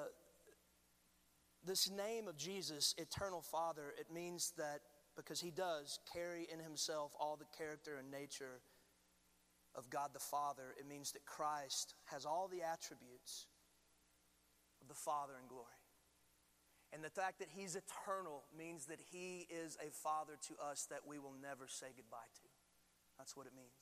this 1.64 1.90
name 1.90 2.28
of 2.28 2.37
Jesus, 2.37 2.94
Eternal 2.96 3.42
Father, 3.42 3.92
it 3.98 4.06
means 4.14 4.52
that 4.56 4.82
because 5.16 5.40
he 5.40 5.50
does 5.50 5.98
carry 6.12 6.46
in 6.52 6.61
himself 6.61 7.12
all 7.18 7.37
the 7.37 7.46
character 7.57 7.96
and 7.98 8.11
nature 8.11 8.61
of 9.74 9.90
God 9.90 10.11
the 10.12 10.20
Father. 10.20 10.74
It 10.79 10.88
means 10.88 11.12
that 11.12 11.24
Christ 11.26 11.94
has 12.07 12.24
all 12.24 12.48
the 12.48 12.62
attributes 12.62 13.46
of 14.81 14.88
the 14.88 14.94
Father 14.94 15.33
in 15.40 15.48
glory. 15.48 15.76
And 16.92 17.02
the 17.02 17.11
fact 17.11 17.40
that 17.40 17.48
he's 17.50 17.76
eternal 17.76 18.44
means 18.57 18.87
that 18.87 19.00
he 19.12 19.46
is 19.50 19.76
a 19.85 19.90
father 19.90 20.35
to 20.48 20.55
us 20.64 20.87
that 20.90 21.00
we 21.07 21.18
will 21.18 21.35
never 21.42 21.66
say 21.68 21.87
goodbye 21.96 22.31
to. 22.37 22.48
That's 23.18 23.37
what 23.37 23.46
it 23.46 23.52
means. 23.57 23.74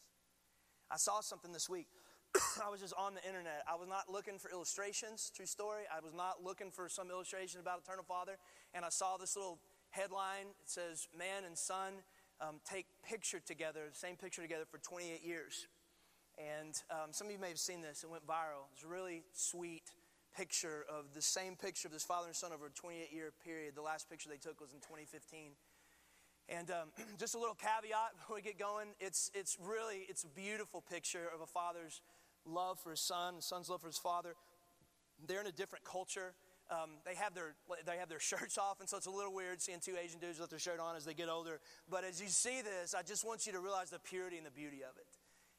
I 0.90 0.96
saw 0.96 1.20
something 1.20 1.52
this 1.52 1.68
week. 1.68 1.86
I 2.64 2.70
was 2.70 2.80
just 2.80 2.94
on 2.98 3.14
the 3.14 3.24
internet. 3.26 3.62
I 3.70 3.76
was 3.76 3.88
not 3.88 4.10
looking 4.10 4.38
for 4.38 4.50
illustrations, 4.50 5.30
true 5.34 5.46
story. 5.46 5.82
I 5.94 6.00
was 6.02 6.14
not 6.14 6.42
looking 6.42 6.70
for 6.70 6.88
some 6.88 7.10
illustration 7.10 7.60
about 7.60 7.82
Eternal 7.84 8.04
Father. 8.04 8.38
And 8.72 8.84
I 8.84 8.88
saw 8.88 9.16
this 9.16 9.36
little 9.36 9.60
headline. 9.94 10.50
It 10.62 10.68
says, 10.68 11.08
Man 11.16 11.44
and 11.46 11.56
son 11.56 11.94
um, 12.40 12.60
take 12.68 12.86
picture 13.08 13.40
together, 13.40 13.80
the 13.90 13.96
same 13.96 14.16
picture 14.16 14.42
together 14.42 14.64
for 14.70 14.78
28 14.78 15.24
years. 15.24 15.66
And 16.36 16.74
um, 16.90 17.12
some 17.12 17.28
of 17.28 17.32
you 17.32 17.38
may 17.38 17.48
have 17.48 17.60
seen 17.60 17.80
this. 17.80 18.02
It 18.02 18.10
went 18.10 18.26
viral. 18.26 18.66
It's 18.74 18.82
a 18.82 18.88
really 18.88 19.22
sweet 19.32 19.84
picture 20.36 20.84
of 20.90 21.14
the 21.14 21.22
same 21.22 21.54
picture 21.54 21.86
of 21.86 21.92
this 21.92 22.02
father 22.02 22.26
and 22.26 22.34
son 22.34 22.50
over 22.52 22.66
a 22.66 22.70
28 22.70 23.12
year 23.12 23.32
period. 23.44 23.74
The 23.76 23.82
last 23.82 24.10
picture 24.10 24.28
they 24.28 24.36
took 24.36 24.60
was 24.60 24.72
in 24.72 24.80
2015. 24.80 25.52
And 26.48 26.70
um, 26.70 26.88
just 27.18 27.34
a 27.34 27.38
little 27.38 27.54
caveat 27.54 28.16
before 28.18 28.36
we 28.36 28.42
get 28.42 28.58
going. 28.58 28.88
It's, 28.98 29.30
it's 29.32 29.56
really, 29.62 30.06
it's 30.08 30.24
a 30.24 30.28
beautiful 30.28 30.80
picture 30.80 31.28
of 31.32 31.40
a 31.40 31.46
father's 31.46 32.02
love 32.44 32.78
for 32.80 32.90
his 32.90 33.00
son, 33.00 33.40
son's 33.40 33.70
love 33.70 33.80
for 33.80 33.86
his 33.86 33.98
father. 33.98 34.34
They're 35.26 35.40
in 35.40 35.46
a 35.46 35.52
different 35.52 35.84
culture 35.84 36.34
um, 36.70 36.90
they 37.04 37.14
have 37.14 37.34
their 37.34 37.54
they 37.84 37.98
have 37.98 38.08
their 38.08 38.20
shirts 38.20 38.58
off, 38.64 38.80
and 38.80 38.88
so 38.88 38.96
it's 38.96 39.06
a 39.06 39.10
little 39.10 39.34
weird 39.34 39.60
seeing 39.60 39.80
two 39.80 39.96
Asian 40.02 40.20
dudes 40.20 40.38
with 40.40 40.50
their 40.50 40.58
shirt 40.58 40.80
on 40.80 40.96
as 40.96 41.04
they 41.04 41.14
get 41.14 41.28
older. 41.28 41.60
But 41.88 42.04
as 42.04 42.20
you 42.20 42.28
see 42.28 42.62
this, 42.62 42.94
I 42.94 43.02
just 43.02 43.26
want 43.26 43.46
you 43.46 43.52
to 43.52 43.60
realize 43.60 43.90
the 43.90 43.98
purity 43.98 44.36
and 44.36 44.46
the 44.46 44.50
beauty 44.50 44.82
of 44.82 44.96
it. 44.96 45.06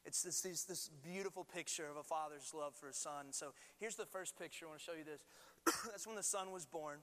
It's 0.05 0.21
this, 0.21 0.41
this, 0.41 0.63
this 0.63 0.89
beautiful 1.03 1.43
picture 1.43 1.89
of 1.89 1.97
a 1.97 2.03
father's 2.03 2.53
love 2.53 2.75
for 2.75 2.87
his 2.87 2.95
son. 2.95 3.27
So 3.31 3.53
here's 3.79 3.95
the 3.95 4.05
first 4.05 4.37
picture. 4.37 4.67
I 4.67 4.69
want 4.69 4.79
to 4.79 4.85
show 4.85 4.93
you 4.93 5.03
this. 5.03 5.25
That's 5.89 6.05
when 6.05 6.15
the 6.15 6.23
son 6.23 6.51
was 6.51 6.65
born. 6.65 6.99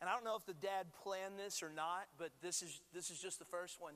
And 0.00 0.08
I 0.08 0.14
don't 0.14 0.24
know 0.24 0.36
if 0.36 0.46
the 0.46 0.54
dad 0.54 0.86
planned 1.02 1.38
this 1.38 1.62
or 1.62 1.70
not, 1.74 2.08
but 2.16 2.30
this 2.40 2.62
is, 2.62 2.80
this 2.94 3.10
is 3.10 3.18
just 3.18 3.38
the 3.38 3.44
first 3.44 3.80
one. 3.80 3.94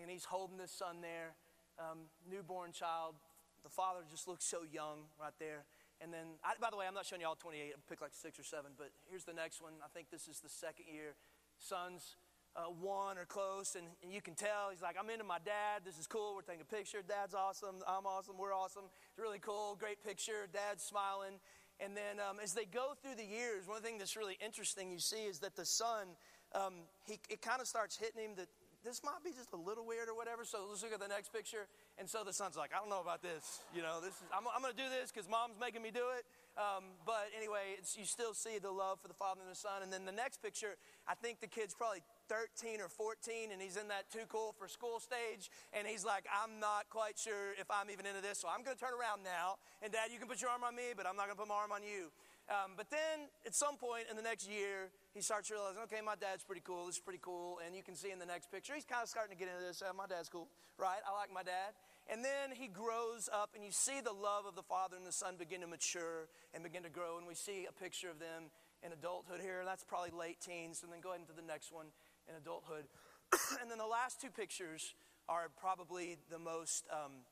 And 0.00 0.10
he's 0.10 0.24
holding 0.24 0.56
this 0.56 0.72
son 0.72 0.96
there, 1.00 1.34
um, 1.78 1.98
newborn 2.28 2.72
child. 2.72 3.14
The 3.62 3.68
father 3.68 4.00
just 4.10 4.26
looks 4.26 4.44
so 4.44 4.62
young 4.72 5.06
right 5.20 5.34
there. 5.38 5.64
And 6.00 6.12
then, 6.12 6.38
I, 6.42 6.54
by 6.60 6.70
the 6.70 6.76
way, 6.76 6.86
I'm 6.86 6.94
not 6.94 7.06
showing 7.06 7.20
you 7.20 7.28
all 7.28 7.36
28. 7.36 7.74
I 7.74 7.80
picked 7.88 8.02
like 8.02 8.14
six 8.14 8.38
or 8.38 8.42
seven, 8.42 8.72
but 8.76 8.90
here's 9.08 9.24
the 9.24 9.32
next 9.32 9.62
one. 9.62 9.74
I 9.84 9.88
think 9.94 10.10
this 10.10 10.26
is 10.26 10.40
the 10.40 10.48
second 10.48 10.86
year. 10.92 11.14
Son's 11.58 12.16
uh, 12.56 12.68
one 12.68 13.16
or 13.16 13.24
close, 13.24 13.76
and, 13.76 13.86
and, 14.02 14.12
you 14.12 14.20
can 14.20 14.34
tell 14.34 14.68
he's 14.70 14.82
like, 14.82 14.96
I'm 15.00 15.08
into 15.08 15.24
my 15.24 15.38
dad. 15.44 15.82
This 15.84 15.98
is 15.98 16.06
cool. 16.06 16.34
We're 16.34 16.42
taking 16.42 16.60
a 16.60 16.64
picture. 16.64 16.98
Dad's 17.06 17.34
awesome. 17.34 17.76
I'm 17.88 18.04
awesome. 18.04 18.36
We're 18.36 18.54
awesome. 18.54 18.84
It's 19.08 19.18
really 19.18 19.38
cool. 19.38 19.76
Great 19.78 20.04
picture. 20.04 20.48
Dad's 20.52 20.82
smiling. 20.82 21.40
And 21.80 21.96
then 21.96 22.20
um, 22.20 22.38
as 22.42 22.52
they 22.52 22.64
go 22.64 22.92
through 23.00 23.16
the 23.16 23.24
years, 23.24 23.66
one 23.66 23.80
thing 23.80 23.98
that's 23.98 24.16
really 24.16 24.38
interesting 24.44 24.90
you 24.90 24.98
see 24.98 25.24
is 25.24 25.38
that 25.38 25.56
the 25.56 25.64
son, 25.64 26.08
um, 26.54 26.74
he, 27.06 27.18
it 27.30 27.40
kind 27.40 27.60
of 27.60 27.66
starts 27.66 27.96
hitting 27.96 28.22
him 28.22 28.30
that 28.36 28.48
this 28.84 29.00
might 29.04 29.22
be 29.24 29.30
just 29.30 29.52
a 29.52 29.56
little 29.56 29.86
weird 29.86 30.08
or 30.08 30.14
whatever. 30.14 30.44
So 30.44 30.66
let's 30.68 30.82
look 30.82 30.92
at 30.92 31.00
the 31.00 31.08
next 31.08 31.32
picture. 31.32 31.70
And 31.98 32.08
so 32.08 32.24
the 32.24 32.32
son's 32.32 32.56
like, 32.56 32.70
I 32.74 32.78
don't 32.78 32.90
know 32.90 33.00
about 33.00 33.22
this. 33.22 33.62
You 33.74 33.82
know, 33.82 34.02
this 34.02 34.14
is, 34.18 34.26
I'm, 34.34 34.44
I'm 34.50 34.62
going 34.62 34.74
to 34.74 34.78
do 34.78 34.90
this 34.90 35.10
because 35.10 35.30
mom's 35.30 35.58
making 35.58 35.82
me 35.82 35.90
do 35.90 36.10
it. 36.18 36.26
Um, 36.58 36.98
but 37.06 37.32
anyway, 37.32 37.80
you 37.96 38.04
still 38.04 38.34
see 38.34 38.58
the 38.58 38.70
love 38.70 39.00
for 39.00 39.08
the 39.08 39.16
father 39.16 39.40
and 39.40 39.50
the 39.50 39.58
son. 39.58 39.82
And 39.82 39.92
then 39.92 40.04
the 40.04 40.12
next 40.12 40.42
picture, 40.42 40.76
I 41.08 41.14
think 41.14 41.40
the 41.40 41.48
kid's 41.48 41.72
probably 41.72 42.02
13 42.28 42.80
or 42.80 42.88
14 42.88 43.52
and 43.52 43.60
he's 43.62 43.76
in 43.76 43.88
that 43.88 44.10
too 44.10 44.26
cool 44.28 44.54
for 44.58 44.68
school 44.68 45.00
stage. 45.00 45.48
And 45.72 45.86
he's 45.86 46.04
like, 46.04 46.26
I'm 46.28 46.60
not 46.60 46.90
quite 46.90 47.18
sure 47.18 47.56
if 47.56 47.70
I'm 47.70 47.88
even 47.88 48.04
into 48.04 48.20
this. 48.20 48.38
So 48.38 48.48
I'm 48.50 48.62
going 48.62 48.76
to 48.76 48.82
turn 48.82 48.92
around 48.92 49.22
now. 49.22 49.62
And 49.80 49.92
dad, 49.92 50.12
you 50.12 50.18
can 50.18 50.28
put 50.28 50.42
your 50.42 50.50
arm 50.50 50.64
on 50.64 50.76
me, 50.76 50.92
but 50.96 51.06
I'm 51.06 51.16
not 51.16 51.26
going 51.26 51.36
to 51.36 51.40
put 51.40 51.48
my 51.48 51.56
arm 51.56 51.72
on 51.72 51.82
you. 51.82 52.12
Um, 52.50 52.74
but 52.76 52.90
then 52.90 53.30
at 53.46 53.54
some 53.54 53.76
point 53.76 54.06
in 54.10 54.16
the 54.16 54.22
next 54.22 54.50
year, 54.50 54.90
he 55.14 55.22
starts 55.22 55.50
realizing, 55.50 55.78
okay, 55.84 56.02
my 56.04 56.16
dad's 56.16 56.42
pretty 56.42 56.62
cool. 56.64 56.86
This 56.86 56.96
is 56.96 57.02
pretty 57.02 57.20
cool. 57.22 57.60
And 57.64 57.76
you 57.76 57.82
can 57.82 57.94
see 57.94 58.10
in 58.10 58.18
the 58.18 58.26
next 58.26 58.50
picture, 58.50 58.74
he's 58.74 58.84
kind 58.84 59.02
of 59.02 59.08
starting 59.08 59.36
to 59.36 59.38
get 59.38 59.48
into 59.48 59.62
this. 59.62 59.80
Uh, 59.80 59.94
my 59.94 60.06
dad's 60.06 60.28
cool, 60.28 60.48
right? 60.76 60.98
I 61.06 61.14
like 61.14 61.32
my 61.32 61.42
dad. 61.42 61.72
And 62.10 62.24
then 62.24 62.50
he 62.50 62.66
grows 62.66 63.30
up, 63.32 63.54
and 63.54 63.64
you 63.64 63.70
see 63.70 64.02
the 64.02 64.12
love 64.12 64.44
of 64.44 64.56
the 64.56 64.66
father 64.66 64.96
and 64.96 65.06
the 65.06 65.14
son 65.14 65.36
begin 65.38 65.60
to 65.60 65.70
mature 65.70 66.26
and 66.52 66.64
begin 66.64 66.82
to 66.82 66.90
grow. 66.90 67.16
And 67.16 67.26
we 67.26 67.34
see 67.34 67.66
a 67.68 67.72
picture 67.72 68.10
of 68.10 68.18
them 68.18 68.50
in 68.82 68.92
adulthood 68.92 69.40
here. 69.40 69.62
That's 69.64 69.84
probably 69.84 70.10
late 70.10 70.40
teens. 70.40 70.82
And 70.82 70.92
then 70.92 71.00
go 71.00 71.10
ahead 71.10 71.22
into 71.22 71.32
the 71.32 71.46
next 71.46 71.70
one 71.70 71.86
in 72.28 72.34
adulthood. 72.34 72.84
and 73.62 73.70
then 73.70 73.78
the 73.78 73.86
last 73.86 74.20
two 74.20 74.30
pictures 74.30 74.94
are 75.28 75.48
probably 75.60 76.18
the 76.30 76.38
most, 76.38 76.84
um, 76.90 77.22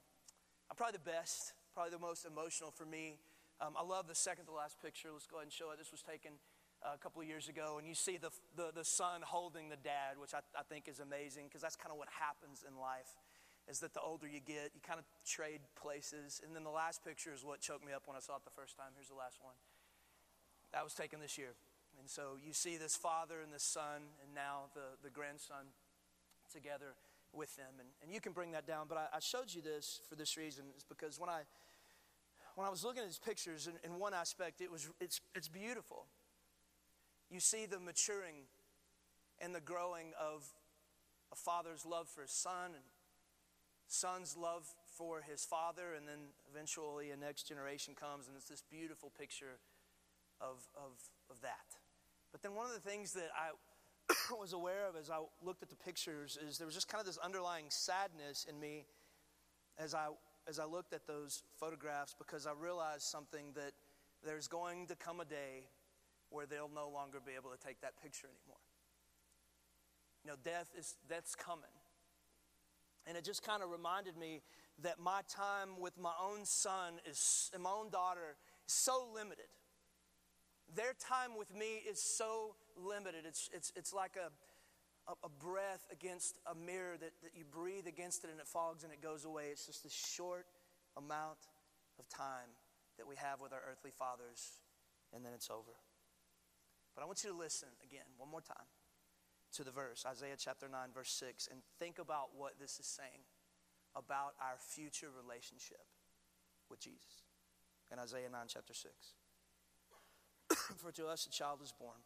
probably 0.77 0.99
the 1.03 1.11
best, 1.11 1.53
probably 1.75 1.90
the 1.90 1.99
most 1.99 2.25
emotional 2.25 2.70
for 2.70 2.87
me. 2.87 3.18
Um, 3.61 3.77
I 3.77 3.85
love 3.85 4.09
the 4.09 4.14
second 4.14 4.46
to 4.46 4.53
last 4.53 4.81
picture. 4.81 5.09
Let's 5.12 5.27
go 5.27 5.37
ahead 5.37 5.46
and 5.46 5.53
show 5.53 5.70
it. 5.70 5.79
This 5.79 5.92
was 5.92 6.01
taken 6.01 6.40
uh, 6.81 6.96
a 6.96 6.99
couple 6.99 7.20
of 7.20 7.29
years 7.29 7.49
ago, 7.49 7.77
and 7.77 7.87
you 7.87 7.94
see 7.94 8.16
the, 8.16 8.33
the, 8.57 8.73
the 8.75 8.85
son 8.85 9.20
holding 9.20 9.68
the 9.68 9.77
dad, 9.77 10.16
which 10.16 10.33
I, 10.33 10.40
I 10.57 10.64
think 10.64 10.88
is 10.88 10.99
amazing 10.99 11.44
because 11.44 11.61
that's 11.61 11.77
kind 11.77 11.92
of 11.92 11.99
what 12.01 12.09
happens 12.09 12.64
in 12.64 12.81
life 12.81 13.12
is 13.68 13.79
that 13.81 13.92
the 13.92 14.01
older 14.01 14.27
you 14.27 14.40
get, 14.40 14.73
you 14.75 14.81
kind 14.81 14.99
of 14.99 15.05
trade 15.29 15.61
places. 15.77 16.40
And 16.44 16.57
then 16.57 16.64
the 16.64 16.73
last 16.73 17.05
picture 17.05 17.31
is 17.33 17.44
what 17.44 17.61
choked 17.61 17.85
me 17.85 17.92
up 17.92 18.09
when 18.09 18.16
I 18.16 18.20
saw 18.20 18.37
it 18.37 18.44
the 18.44 18.57
first 18.57 18.77
time. 18.77 18.96
Here's 18.96 19.12
the 19.12 19.14
last 19.14 19.38
one. 19.42 19.55
That 20.73 20.83
was 20.83 20.94
taken 20.94 21.20
this 21.20 21.37
year. 21.37 21.53
And 22.01 22.09
so 22.09 22.40
you 22.40 22.53
see 22.53 22.77
this 22.79 22.96
father 22.96 23.42
and 23.44 23.53
this 23.53 23.62
son, 23.62 24.16
and 24.25 24.35
now 24.35 24.73
the, 24.75 24.96
the 25.05 25.11
grandson 25.11 25.70
together 26.53 26.96
with 27.33 27.55
them. 27.57 27.79
And, 27.79 27.88
and 28.03 28.12
you 28.12 28.20
can 28.20 28.33
bring 28.33 28.53
that 28.53 28.66
down. 28.66 28.87
But 28.88 28.99
I, 28.99 29.16
I 29.16 29.20
showed 29.20 29.53
you 29.53 29.62
this 29.62 30.01
for 30.09 30.16
this 30.16 30.37
reason, 30.37 30.64
is 30.77 30.83
because 30.83 31.20
when 31.20 31.29
I 31.29 31.42
when 32.61 32.66
I 32.66 32.70
was 32.70 32.85
looking 32.85 33.01
at 33.01 33.09
these 33.09 33.18
pictures, 33.18 33.66
in, 33.66 33.73
in 33.90 33.99
one 33.99 34.12
aspect, 34.12 34.61
it 34.61 34.70
was 34.70 34.90
it's 35.01 35.23
it's 35.35 35.49
beautiful. 35.49 36.05
You 37.31 37.40
see 37.40 37.64
the 37.64 37.81
maturing 37.81 38.44
and 39.40 39.55
the 39.55 39.62
growing 39.62 40.12
of 40.20 40.44
a 41.33 41.37
father's 41.37 41.87
love 41.87 42.07
for 42.07 42.20
his 42.20 42.33
son 42.33 42.73
and 42.75 42.85
son's 43.87 44.37
love 44.37 44.66
for 44.94 45.23
his 45.23 45.42
father, 45.42 45.94
and 45.96 46.07
then 46.07 46.37
eventually 46.53 47.12
a 47.12 47.16
next 47.16 47.49
generation 47.49 47.94
comes, 47.94 48.29
and 48.29 48.37
it's 48.37 48.49
this 48.49 48.62
beautiful 48.70 49.11
picture 49.18 49.57
of, 50.38 50.68
of, 50.77 50.92
of 51.31 51.40
that. 51.40 51.79
But 52.31 52.42
then 52.42 52.55
one 52.55 52.66
of 52.66 52.75
the 52.75 52.90
things 52.90 53.14
that 53.14 53.31
I 53.35 53.57
was 54.38 54.53
aware 54.53 54.87
of 54.87 54.96
as 54.96 55.09
I 55.09 55.20
looked 55.42 55.62
at 55.62 55.70
the 55.70 55.77
pictures 55.77 56.37
is 56.46 56.59
there 56.59 56.66
was 56.66 56.75
just 56.75 56.88
kind 56.88 57.01
of 57.01 57.07
this 57.07 57.16
underlying 57.16 57.66
sadness 57.70 58.44
in 58.46 58.61
me 58.61 58.85
as 59.79 59.94
I, 59.94 60.09
as 60.51 60.59
I 60.59 60.65
looked 60.65 60.93
at 60.93 61.07
those 61.07 61.45
photographs 61.61 62.13
because 62.19 62.45
I 62.45 62.51
realized 62.61 63.03
something 63.03 63.53
that 63.55 63.71
there's 64.27 64.49
going 64.49 64.89
to 64.89 64.97
come 64.97 65.21
a 65.21 65.25
day 65.25 65.69
where 66.29 66.45
they'll 66.45 66.71
no 66.75 66.91
longer 66.91 67.19
be 67.25 67.33
able 67.37 67.51
to 67.51 67.65
take 67.65 67.81
that 67.83 67.93
picture 68.03 68.27
anymore. 68.27 68.59
You 70.25 70.33
know, 70.33 70.37
death 70.43 70.69
is 70.77 70.97
death's 71.09 71.37
coming. 71.37 71.71
And 73.07 73.17
it 73.17 73.25
just 73.25 73.45
kind 73.45 73.63
of 73.63 73.71
reminded 73.71 74.17
me 74.17 74.43
that 74.83 74.99
my 74.99 75.21
time 75.29 75.81
with 75.81 75.97
my 75.99 76.13
own 76.21 76.45
son 76.45 76.95
is, 77.09 77.51
and 77.55 77.63
my 77.63 77.71
own 77.71 77.89
daughter 77.91 78.37
is 78.67 78.75
so 78.75 79.07
limited. 79.15 79.47
Their 80.75 80.93
time 81.01 81.39
with 81.39 81.55
me 81.55 81.83
is 81.89 82.03
so 82.03 82.57
limited. 82.77 83.25
It's, 83.27 83.49
it's, 83.55 83.73
it's 83.75 83.95
like 83.95 84.17
a, 84.17 84.31
a, 85.11 85.27
a 85.27 85.29
breath 85.29 85.87
against 85.90 86.38
a 86.46 86.55
mirror 86.55 86.94
that, 87.01 87.12
that 87.23 87.35
you 87.35 87.44
breathe 87.44 87.87
against 87.87 88.23
it 88.25 88.31
and 88.31 88.38
it 88.38 88.46
fogs 88.46 88.85
and 88.85 88.92
it 88.92 89.03
goes 89.03 89.25
away. 89.25 89.51
It's 89.51 89.66
just 89.66 89.85
a 89.85 89.90
short 89.90 90.46
amount 90.96 91.51
of 91.99 92.09
time 92.09 92.55
that 92.99 93.07
we 93.07 93.16
have 93.16 93.40
with 93.40 93.53
our 93.53 93.62
earthly 93.70 93.90
fathers, 93.90 94.61
and 95.14 95.25
then 95.25 95.33
it's 95.35 95.51
over. 95.51 95.75
But 96.94 97.03
I 97.03 97.07
want 97.07 97.25
you 97.25 97.31
to 97.31 97.37
listen 97.37 97.68
again, 97.83 98.07
one 98.18 98.31
more 98.31 98.42
time 98.42 98.68
to 99.57 99.64
the 99.64 99.70
verse, 99.70 100.05
Isaiah 100.07 100.37
chapter 100.38 100.68
9, 100.68 100.79
verse 100.94 101.11
6, 101.11 101.49
and 101.51 101.61
think 101.79 101.99
about 101.99 102.37
what 102.37 102.61
this 102.61 102.79
is 102.79 102.87
saying 102.87 103.27
about 103.96 104.35
our 104.38 104.55
future 104.59 105.09
relationship 105.11 105.83
with 106.68 106.79
Jesus. 106.79 107.27
In 107.90 107.99
Isaiah 107.99 108.31
9, 108.31 108.40
chapter 108.46 108.75
6. 108.75 108.92
For 110.77 110.92
to 110.92 111.07
us 111.09 111.27
a 111.27 111.31
child 111.31 111.61
is 111.64 111.73
born, 111.73 111.99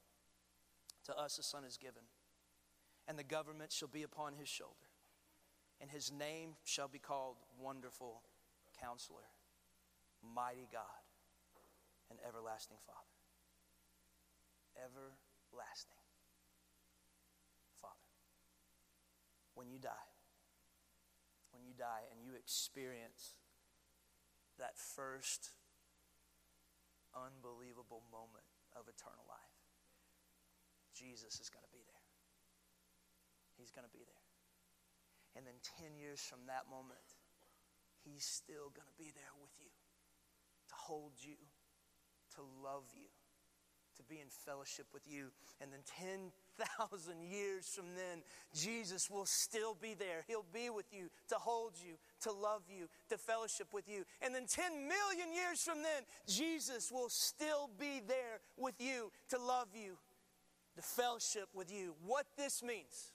to 1.06 1.18
us 1.18 1.38
a 1.38 1.42
son 1.42 1.64
is 1.64 1.76
given, 1.76 2.02
and 3.06 3.18
the 3.18 3.24
government 3.24 3.72
shall 3.72 3.88
be 3.88 4.02
upon 4.02 4.34
his 4.34 4.48
shoulder, 4.48 4.88
and 5.80 5.90
his 5.90 6.10
name 6.10 6.56
shall 6.64 6.88
be 6.88 6.98
called 6.98 7.36
Wonderful 7.60 8.22
Counselor, 8.80 9.28
Mighty 10.34 10.68
God, 10.72 11.04
and 12.10 12.18
Everlasting 12.26 12.78
Father. 12.86 12.98
Everlasting. 14.76 16.00
Father. 17.80 18.10
When 19.54 19.68
you 19.68 19.78
die. 19.78 20.08
When 21.52 21.62
you 21.64 21.74
die 21.78 22.02
and 22.10 22.20
you 22.24 22.34
experience 22.34 23.34
that 24.58 24.76
first 24.76 25.50
unbelievable 27.14 28.02
moment 28.10 28.44
of 28.74 28.88
eternal 28.88 29.22
life, 29.28 29.54
Jesus 30.94 31.38
is 31.38 31.48
going 31.48 31.62
to 31.62 31.70
be. 31.70 31.83
He's 33.64 33.72
going 33.72 33.88
to 33.88 33.96
be 33.96 34.04
there. 34.04 34.24
And 35.40 35.48
then 35.48 35.56
10 35.80 35.96
years 35.96 36.20
from 36.20 36.44
that 36.52 36.68
moment, 36.68 37.00
He's 38.04 38.28
still 38.28 38.68
going 38.76 38.84
to 38.84 38.98
be 39.00 39.08
there 39.16 39.32
with 39.40 39.56
you 39.56 39.72
to 40.68 40.74
hold 40.76 41.16
you, 41.16 41.40
to 42.36 42.44
love 42.60 42.84
you 42.92 43.08
to 43.96 44.02
be 44.02 44.20
in 44.20 44.28
fellowship 44.28 44.86
with 44.92 45.06
you. 45.06 45.30
And 45.60 45.72
then 45.72 45.80
10,000 45.98 47.22
years 47.30 47.66
from 47.66 47.94
then, 47.96 48.22
Jesus 48.54 49.10
will 49.10 49.26
still 49.26 49.76
be 49.80 49.94
there. 49.94 50.24
He'll 50.26 50.46
be 50.52 50.70
with 50.70 50.92
you 50.92 51.10
to 51.28 51.36
hold 51.36 51.72
you, 51.76 51.94
to 52.22 52.32
love 52.32 52.62
you, 52.68 52.88
to 53.08 53.18
fellowship 53.18 53.68
with 53.72 53.88
you. 53.88 54.04
And 54.22 54.34
then 54.34 54.46
10 54.46 54.72
million 54.72 55.32
years 55.34 55.62
from 55.62 55.82
then, 55.82 56.02
Jesus 56.28 56.90
will 56.92 57.08
still 57.08 57.70
be 57.78 58.02
there 58.06 58.40
with 58.56 58.74
you 58.80 59.10
to 59.30 59.38
love 59.38 59.68
you, 59.74 59.96
to 60.76 60.82
fellowship 60.82 61.48
with 61.54 61.72
you. 61.72 61.94
What 62.04 62.26
this 62.36 62.62
means, 62.62 63.12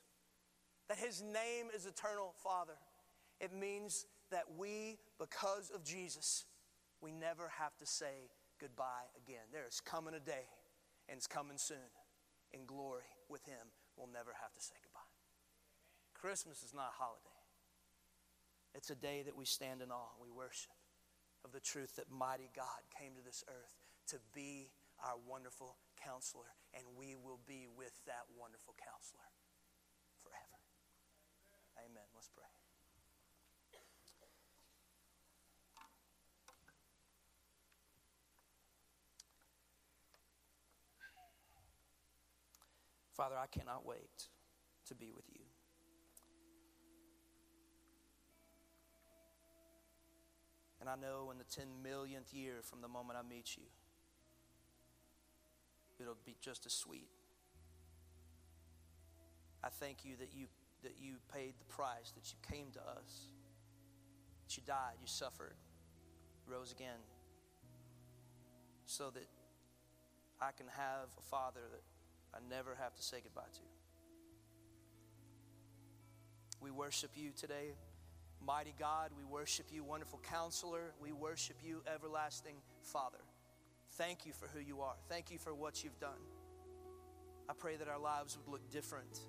that 0.89 0.97
his 0.97 1.21
name 1.21 1.67
is 1.73 1.85
Eternal 1.85 2.33
Father, 2.43 2.77
it 3.39 3.53
means 3.53 4.05
that 4.31 4.43
we, 4.57 4.97
because 5.17 5.71
of 5.73 5.83
Jesus, 5.83 6.45
we 7.01 7.11
never 7.11 7.49
have 7.59 7.77
to 7.77 7.85
say 7.85 8.29
goodbye 8.59 9.07
again. 9.15 9.45
There 9.53 9.65
is 9.67 9.79
coming 9.79 10.13
a 10.13 10.19
day 10.19 10.49
and 11.07 11.17
it's 11.17 11.27
coming 11.27 11.57
soon. 11.57 11.89
In 12.51 12.65
glory 12.65 13.05
with 13.29 13.45
Him, 13.45 13.69
we'll 13.95 14.09
never 14.09 14.33
have 14.41 14.53
to 14.53 14.61
say 14.61 14.73
goodbye. 14.81 15.13
Christmas 16.13 16.63
is 16.63 16.73
not 16.73 16.91
a 16.91 16.97
holiday, 16.97 17.39
it's 18.75 18.89
a 18.89 18.95
day 18.95 19.21
that 19.23 19.37
we 19.37 19.45
stand 19.45 19.81
in 19.81 19.91
awe 19.91 20.09
and 20.17 20.21
we 20.21 20.29
worship 20.33 20.73
of 21.45 21.51
the 21.53 21.61
truth 21.61 21.95
that 21.95 22.11
mighty 22.11 22.49
God 22.55 22.83
came 22.91 23.13
to 23.15 23.23
this 23.23 23.43
earth 23.47 23.77
to 24.07 24.17
be 24.33 24.71
our 25.05 25.15
wonderful 25.29 25.77
counselor, 26.03 26.51
and 26.73 26.83
we 26.97 27.15
will 27.15 27.39
be 27.47 27.67
with 27.71 27.93
that 28.05 28.27
wonderful 28.35 28.75
counselor. 28.75 29.29
Let's 32.19 32.27
pray. 32.35 32.43
Father, 43.15 43.35
I 43.37 43.47
cannot 43.47 43.85
wait 43.85 44.27
to 44.89 44.95
be 44.95 45.13
with 45.15 45.23
you. 45.31 45.39
And 50.81 50.89
I 50.89 50.95
know 50.95 51.31
in 51.31 51.37
the 51.37 51.45
10 51.45 51.67
millionth 51.81 52.33
year 52.33 52.55
from 52.63 52.81
the 52.81 52.89
moment 52.89 53.17
I 53.17 53.25
meet 53.25 53.55
you, 53.55 53.63
it'll 56.01 56.17
be 56.25 56.35
just 56.41 56.65
as 56.65 56.73
sweet. 56.73 57.07
I 59.63 59.69
thank 59.69 60.03
you 60.03 60.17
that 60.17 60.33
you, 60.33 60.47
that 60.83 60.93
you 60.99 61.15
paid 61.33 61.53
the 61.59 61.65
price, 61.65 62.11
that 62.15 62.31
you 62.31 62.37
came 62.49 62.71
to 62.73 62.79
us, 62.79 63.27
that 64.45 64.57
you 64.57 64.63
died, 64.65 64.95
you 65.01 65.07
suffered, 65.07 65.55
rose 66.47 66.71
again, 66.71 66.99
so 68.85 69.09
that 69.11 69.27
I 70.41 70.51
can 70.51 70.67
have 70.67 71.09
a 71.17 71.21
father 71.29 71.61
that 71.71 71.83
I 72.33 72.39
never 72.49 72.75
have 72.75 72.95
to 72.95 73.03
say 73.03 73.17
goodbye 73.21 73.41
to. 73.53 73.61
We 76.61 76.71
worship 76.71 77.11
you 77.15 77.31
today. 77.35 77.75
Mighty 78.45 78.73
God, 78.79 79.11
we 79.17 79.23
worship 79.23 79.67
you, 79.71 79.83
wonderful 79.83 80.19
counselor. 80.29 80.93
We 81.01 81.11
worship 81.11 81.57
you, 81.63 81.81
everlasting 81.93 82.55
Father. 82.81 83.19
Thank 83.93 84.25
you 84.25 84.33
for 84.33 84.47
who 84.47 84.59
you 84.59 84.81
are. 84.81 84.95
Thank 85.09 85.31
you 85.31 85.37
for 85.37 85.53
what 85.53 85.83
you've 85.83 85.99
done. 85.99 86.21
I 87.49 87.53
pray 87.53 87.75
that 87.75 87.87
our 87.87 87.99
lives 87.99 88.37
would 88.37 88.47
look 88.51 88.69
different 88.71 89.19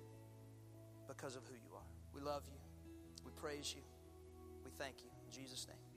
because 1.11 1.35
of 1.35 1.43
who 1.45 1.55
you 1.55 1.75
are. 1.75 1.89
We 2.15 2.21
love 2.21 2.43
you. 2.47 2.57
We 3.25 3.31
praise 3.31 3.73
you. 3.75 3.83
We 4.63 4.71
thank 4.79 5.03
you. 5.03 5.09
In 5.25 5.31
Jesus' 5.31 5.67
name. 5.67 5.90